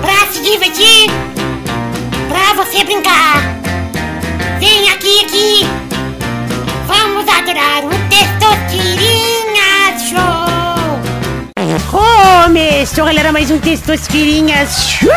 [0.00, 1.10] Pra se divertir,
[2.58, 3.36] você brincar.
[4.58, 5.60] Vem aqui, aqui.
[6.88, 10.18] Vamos adorar o Testosterinhas Show.
[11.88, 15.08] Começou, galera, mais um Testosterinhas Show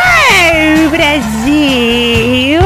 [0.92, 2.62] Brasil.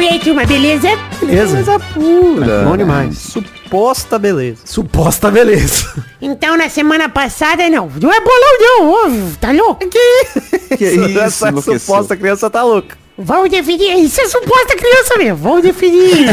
[0.00, 0.88] E aí, turma, beleza?
[1.20, 1.78] Beleza.
[1.92, 2.64] pura.
[2.64, 3.18] Bom demais.
[3.18, 4.62] Suposta beleza.
[4.64, 5.92] Suposta beleza.
[6.22, 7.90] Então, na semana passada, não.
[8.00, 8.90] Não é bolão, não.
[8.92, 9.86] ô, Tá louco?
[9.90, 11.78] Que isso, Essa enlouqueceu.
[11.80, 12.96] suposta criança tá louca.
[13.18, 13.94] Vamos definir.
[14.04, 15.36] Isso é suposta criança mesmo.
[15.38, 16.26] Vamos definir.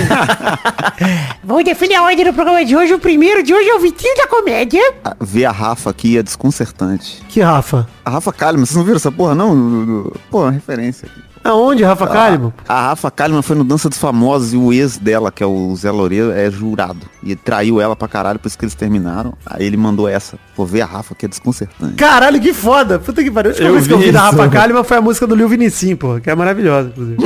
[1.43, 2.93] Vamos definir a ordem do programa de hoje.
[2.93, 4.81] O primeiro de hoje é o Vitinho da Comédia.
[5.03, 7.23] Ah, Ver a Rafa aqui é desconcertante.
[7.29, 7.88] Que Rafa?
[8.03, 10.11] A Rafa Kalimann, vocês não viram essa porra, não?
[10.29, 11.32] Pô, uma referência aqui.
[11.43, 12.53] Aonde, Rafa Kalimann?
[12.67, 15.75] A Rafa Kalimann foi no Dança dos Famosos e o ex dela, que é o
[15.75, 17.01] Zé Loureiro, é jurado.
[17.21, 19.33] E traiu ela pra caralho, por isso que eles terminaram.
[19.45, 20.37] Aí ele mandou essa.
[20.55, 21.95] Pô, ver a Rafa que é desconcertante.
[21.95, 22.99] Caralho, que foda.
[22.99, 23.51] Puta que pariu.
[23.51, 24.21] A última Eu vez que eu vi da.
[24.21, 26.19] Rafa Kalimann foi a música do Lil Vinicim, pô.
[26.19, 27.17] Que é maravilhosa, inclusive.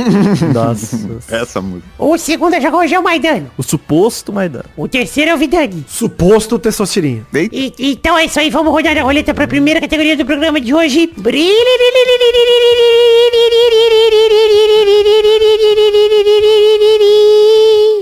[0.54, 0.98] Nossa.
[1.28, 1.88] Essa música.
[1.98, 3.48] O segundo já hoje é o Maidano.
[3.56, 4.64] o suposto Maidana.
[4.76, 5.84] O terceiro é o Vidani.
[5.88, 7.26] Suposto Testosterinha.
[7.34, 10.60] E- então é isso aí, vamos rodar a roleta para a primeira categoria do programa
[10.60, 11.12] de hoje.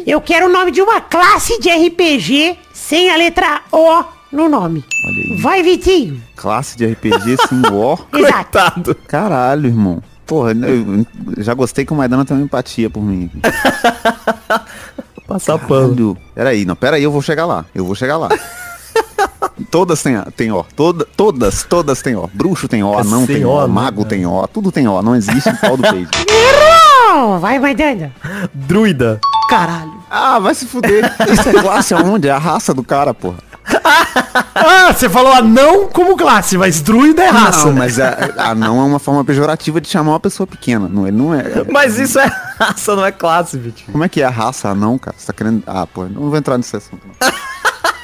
[0.07, 4.85] Eu quero o nome de uma classe de RPG sem a letra O no nome.
[5.05, 5.41] Olha aí.
[5.43, 6.23] Vai, Vitinho.
[6.37, 7.97] Classe de RPG sim, ó.
[8.17, 8.51] Exato.
[8.51, 8.95] Coitado.
[9.07, 10.03] Caralho, irmão.
[10.27, 11.05] Porra, eu
[11.39, 13.31] já gostei que o Maidana tem uma empatia por mim.
[15.27, 16.17] Passar pano.
[16.35, 17.65] Peraí, não, peraí, eu vou chegar lá.
[17.75, 18.29] Eu vou chegar lá.
[19.71, 20.65] todas tem, tem ó.
[20.75, 22.27] Toda, todas, todas tem ó.
[22.33, 23.73] Bruxo tem ó, anão Sem tem ó, ó, né?
[23.73, 25.03] mago tem ó, tudo tem ó.
[25.03, 26.11] Não existe pau do peito.
[26.29, 27.39] Errou!
[27.39, 28.13] Vai, Maidana.
[28.53, 29.21] Druida.
[29.49, 29.95] Caralho.
[30.11, 31.05] Ah, vai se fuder.
[31.31, 32.29] Isso é classe aonde?
[32.29, 33.39] É a raça do cara, porra.
[34.59, 37.67] Ah, você falou anão como classe, mas druida é raça.
[37.67, 40.89] Não, mas a, anão é uma forma pejorativa de chamar uma pessoa pequena.
[40.89, 41.45] Não, ele não é.
[41.71, 42.27] Mas isso é
[42.59, 43.93] raça, não é classe, Vitinho.
[43.93, 45.17] Como é que é a raça anão, cara?
[45.19, 45.63] Você tá querendo.
[45.67, 47.01] Ah, pô, não vou entrar nesse assunto.
[47.21, 47.31] Não.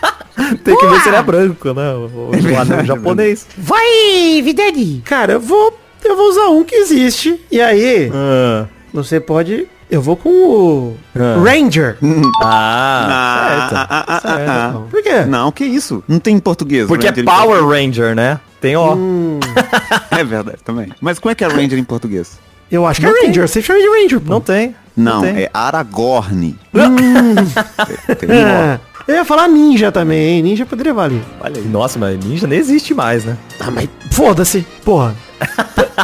[0.64, 1.92] Tem que ver se ele é branco, né?
[1.94, 3.46] O, o anão japonês.
[3.57, 5.03] Vai, Vidani.
[5.05, 5.78] Cara, eu vou.
[6.05, 7.40] Eu vou usar um que existe.
[7.50, 8.66] E aí, Ah.
[8.92, 9.68] você pode.
[9.90, 10.96] Eu vou com o.
[11.14, 11.36] Ah.
[11.44, 11.96] Ranger.
[12.44, 13.74] Ah, certo.
[13.74, 14.48] ah, ah, ah, Certo.
[14.50, 14.82] ah.
[14.90, 15.20] Por quê?
[15.26, 16.03] Não, que isso?
[16.09, 16.86] Não tem em português.
[16.88, 18.40] Porque é Ranger em Power Ranger, né?
[18.61, 18.96] Tem ó.
[20.11, 20.92] É verdade, também.
[21.00, 22.38] Mas como é que é Ranger em português?
[22.70, 23.46] Eu acho que é Ranger.
[23.48, 24.30] Você chama de Ranger, pô.
[24.32, 24.74] Não tem.
[24.96, 25.42] Não, tem.
[25.44, 26.57] é Aragorn.
[26.72, 28.80] Tem- tem um É.
[29.07, 30.42] Eu ia falar ninja também, hein?
[30.42, 31.22] Ninja poderia valer.
[31.40, 31.66] Olha aí.
[31.66, 33.36] Nossa, mas ninja nem existe mais, né?
[33.59, 35.14] Ah, mas foda-se, porra.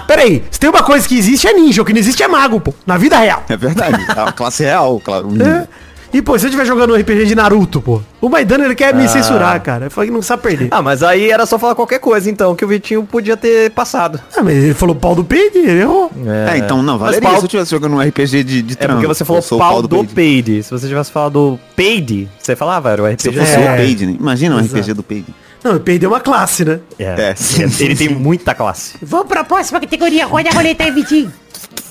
[0.06, 2.60] Peraí, se tem uma coisa que existe é ninja, o que não existe é mago,
[2.60, 2.74] pô.
[2.86, 3.44] Na vida real.
[3.48, 4.04] É verdade.
[4.08, 5.28] É a classe real, claro.
[5.40, 5.66] É.
[6.12, 8.94] E, pô, se eu estiver jogando um RPG de Naruto, pô, o Maidana ele quer
[8.94, 9.84] me censurar, cara.
[9.84, 10.68] Ele falou que não sabe perder.
[10.70, 14.18] Ah, mas aí era só falar qualquer coisa, então, que o Vitinho podia ter passado.
[14.36, 16.10] Ah, mas ele falou pau do peito, ele errou.
[16.50, 18.76] É, então não, Mas valeria pau- se eu estivesse jogando um RPG de, de É
[18.76, 18.94] trans.
[18.94, 20.14] porque você falou Eu o pau do Peide.
[20.14, 20.62] Peide.
[20.62, 23.38] Se você tivesse falado Peide, você falava, era o Se eu RPG.
[23.40, 23.72] fosse É.
[23.72, 24.16] o Peide, né?
[24.18, 24.76] Imagina um Exato.
[24.76, 25.34] RPG do Peide.
[25.62, 26.80] Não, ele perdeu uma classe, né?
[26.98, 27.04] É.
[27.04, 27.34] É,
[27.80, 28.94] Ele tem muita classe.
[29.02, 30.24] Vamos para a próxima categoria.
[30.24, 31.30] Roda a roleta aí, Vitinho.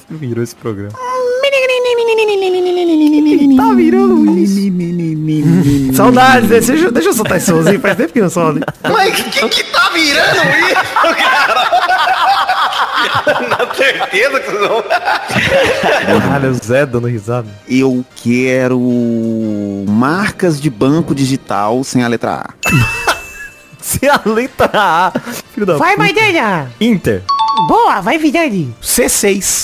[0.09, 0.93] Virou esse programa.
[3.55, 4.57] Tá virando isso.
[5.93, 6.59] Saudades, né?
[6.59, 8.73] Deixa, deixa eu soltar esse somzinho, faz tempo que não solta.
[8.83, 11.87] Mas que, que, que tá virando isso, cara?
[13.49, 14.83] Na certeza que não.
[16.21, 17.47] Caralho, o Zé dando risada.
[17.67, 18.79] Eu quero
[19.87, 23.17] marcas de banco digital sem a letra A.
[23.81, 25.11] Se a letra A.
[25.53, 26.03] Filho da Vai, puta.
[26.03, 26.71] Maidana.
[26.79, 27.23] Inter.
[27.65, 28.75] Boa, vai, Vidani.
[28.81, 29.63] C6.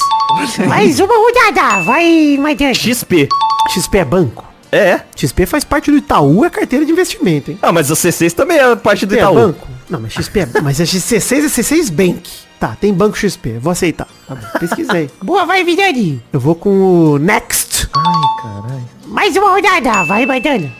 [0.67, 1.83] Mais uma rodada.
[1.83, 2.73] Vai, Maidana.
[2.73, 3.29] XP.
[3.69, 4.45] XP é banco.
[4.71, 5.01] É.
[5.15, 7.59] XP faz parte do Itaú, é carteira de investimento, hein?
[7.61, 9.35] Ah, mas o C6 também é parte do XP é Itaú.
[9.35, 9.67] banco?
[9.89, 10.47] Não, mas XP é...
[10.61, 12.29] Mas é C6 é C6 Bank.
[12.59, 14.07] Tá, tem banco XP, vou aceitar.
[14.27, 15.11] Tá bom, pesquisei.
[15.21, 16.21] Boa, vai, Vidani.
[16.31, 17.89] Eu vou com o Next.
[17.95, 18.89] Ai, caralho.
[19.05, 20.03] Mais uma rodada.
[20.05, 20.71] Vai, Maidana.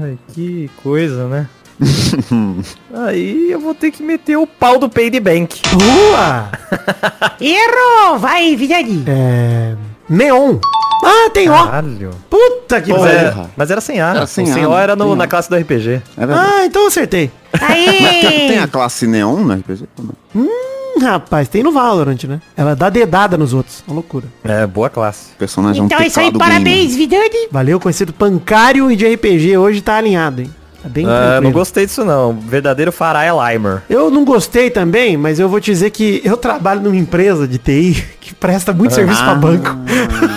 [0.00, 1.48] Ai, que coisa, né?
[2.94, 5.60] Aí eu vou ter que meter o pau do Payday Bank.
[5.72, 6.48] Boa!
[7.40, 8.18] Errou.
[8.18, 9.04] Vai, Vidani.
[9.06, 9.74] É...
[10.08, 10.58] Neon.
[11.04, 11.66] Ah, tem ó.
[11.66, 12.10] Caralho.
[12.30, 13.18] Puta que Pô, pariu.
[13.18, 14.10] é, mas era sem A.
[14.10, 15.90] Era o sem sem A, O era no- sem na classe do RPG.
[15.90, 16.02] É.
[16.30, 17.30] Ah, então eu acertei.
[17.60, 18.68] Mas tem, tem a Aí.
[18.68, 19.84] classe neon no RPG?
[20.34, 20.48] Hum,
[21.02, 22.40] rapaz, tem no Valorant, né?
[22.56, 23.82] Ela dá dedada nos outros.
[23.86, 24.26] Uma loucura.
[24.44, 25.32] É, boa classe.
[25.34, 27.48] O personagem Então é um é isso aí, parabéns, Vidani.
[27.50, 30.50] Valeu, conhecido pancário e de RPG hoje tá alinhado, hein?
[30.84, 32.34] Tá bem Ah, não gostei disso não.
[32.38, 33.82] Verdadeiro Farai Limer.
[33.88, 37.56] Eu não gostei também, mas eu vou te dizer que eu trabalho numa empresa de
[37.56, 39.70] TI que presta muito serviço pra banco.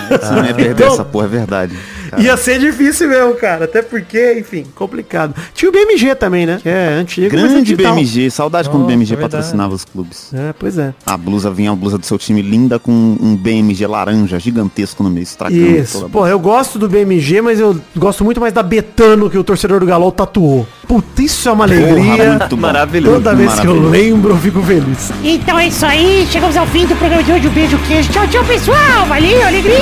[0.09, 1.77] Ah, você não ia perder Então- essa porra, é verdade.
[2.09, 3.65] Cara, Ia ser difícil mesmo, cara.
[3.65, 5.33] Até porque, enfim, complicado.
[5.53, 6.59] Tinha o BMG também, né?
[6.61, 7.93] Que é antigo, mas é Grande digital.
[7.95, 10.31] BMG, saudade quando o Nossa, BMG é patrocinava os clubes.
[10.33, 10.93] É, pois é.
[11.05, 15.09] A blusa vinha a blusa do seu time linda com um BMG laranja gigantesco no
[15.09, 16.09] meio, estragando Isso.
[16.09, 19.79] Pô, eu gosto do BMG, mas eu gosto muito mais da Betano que o torcedor
[19.79, 20.67] do Galol tatuou.
[20.87, 22.29] Puta, isso é uma alegria.
[22.37, 22.61] muito bom.
[22.61, 23.15] Maravilhoso.
[23.15, 23.91] Toda vez que eu Maravilhoso.
[23.91, 25.11] lembro, eu fico feliz.
[25.23, 26.27] Então é isso aí.
[26.29, 27.47] Chegamos ao fim do programa de hoje.
[27.47, 28.09] Um beijo, queijo.
[28.11, 29.05] Tchau, tchau, pessoal.
[29.07, 29.77] Valeu, alegria.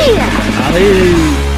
[0.71, 1.54] Valeu.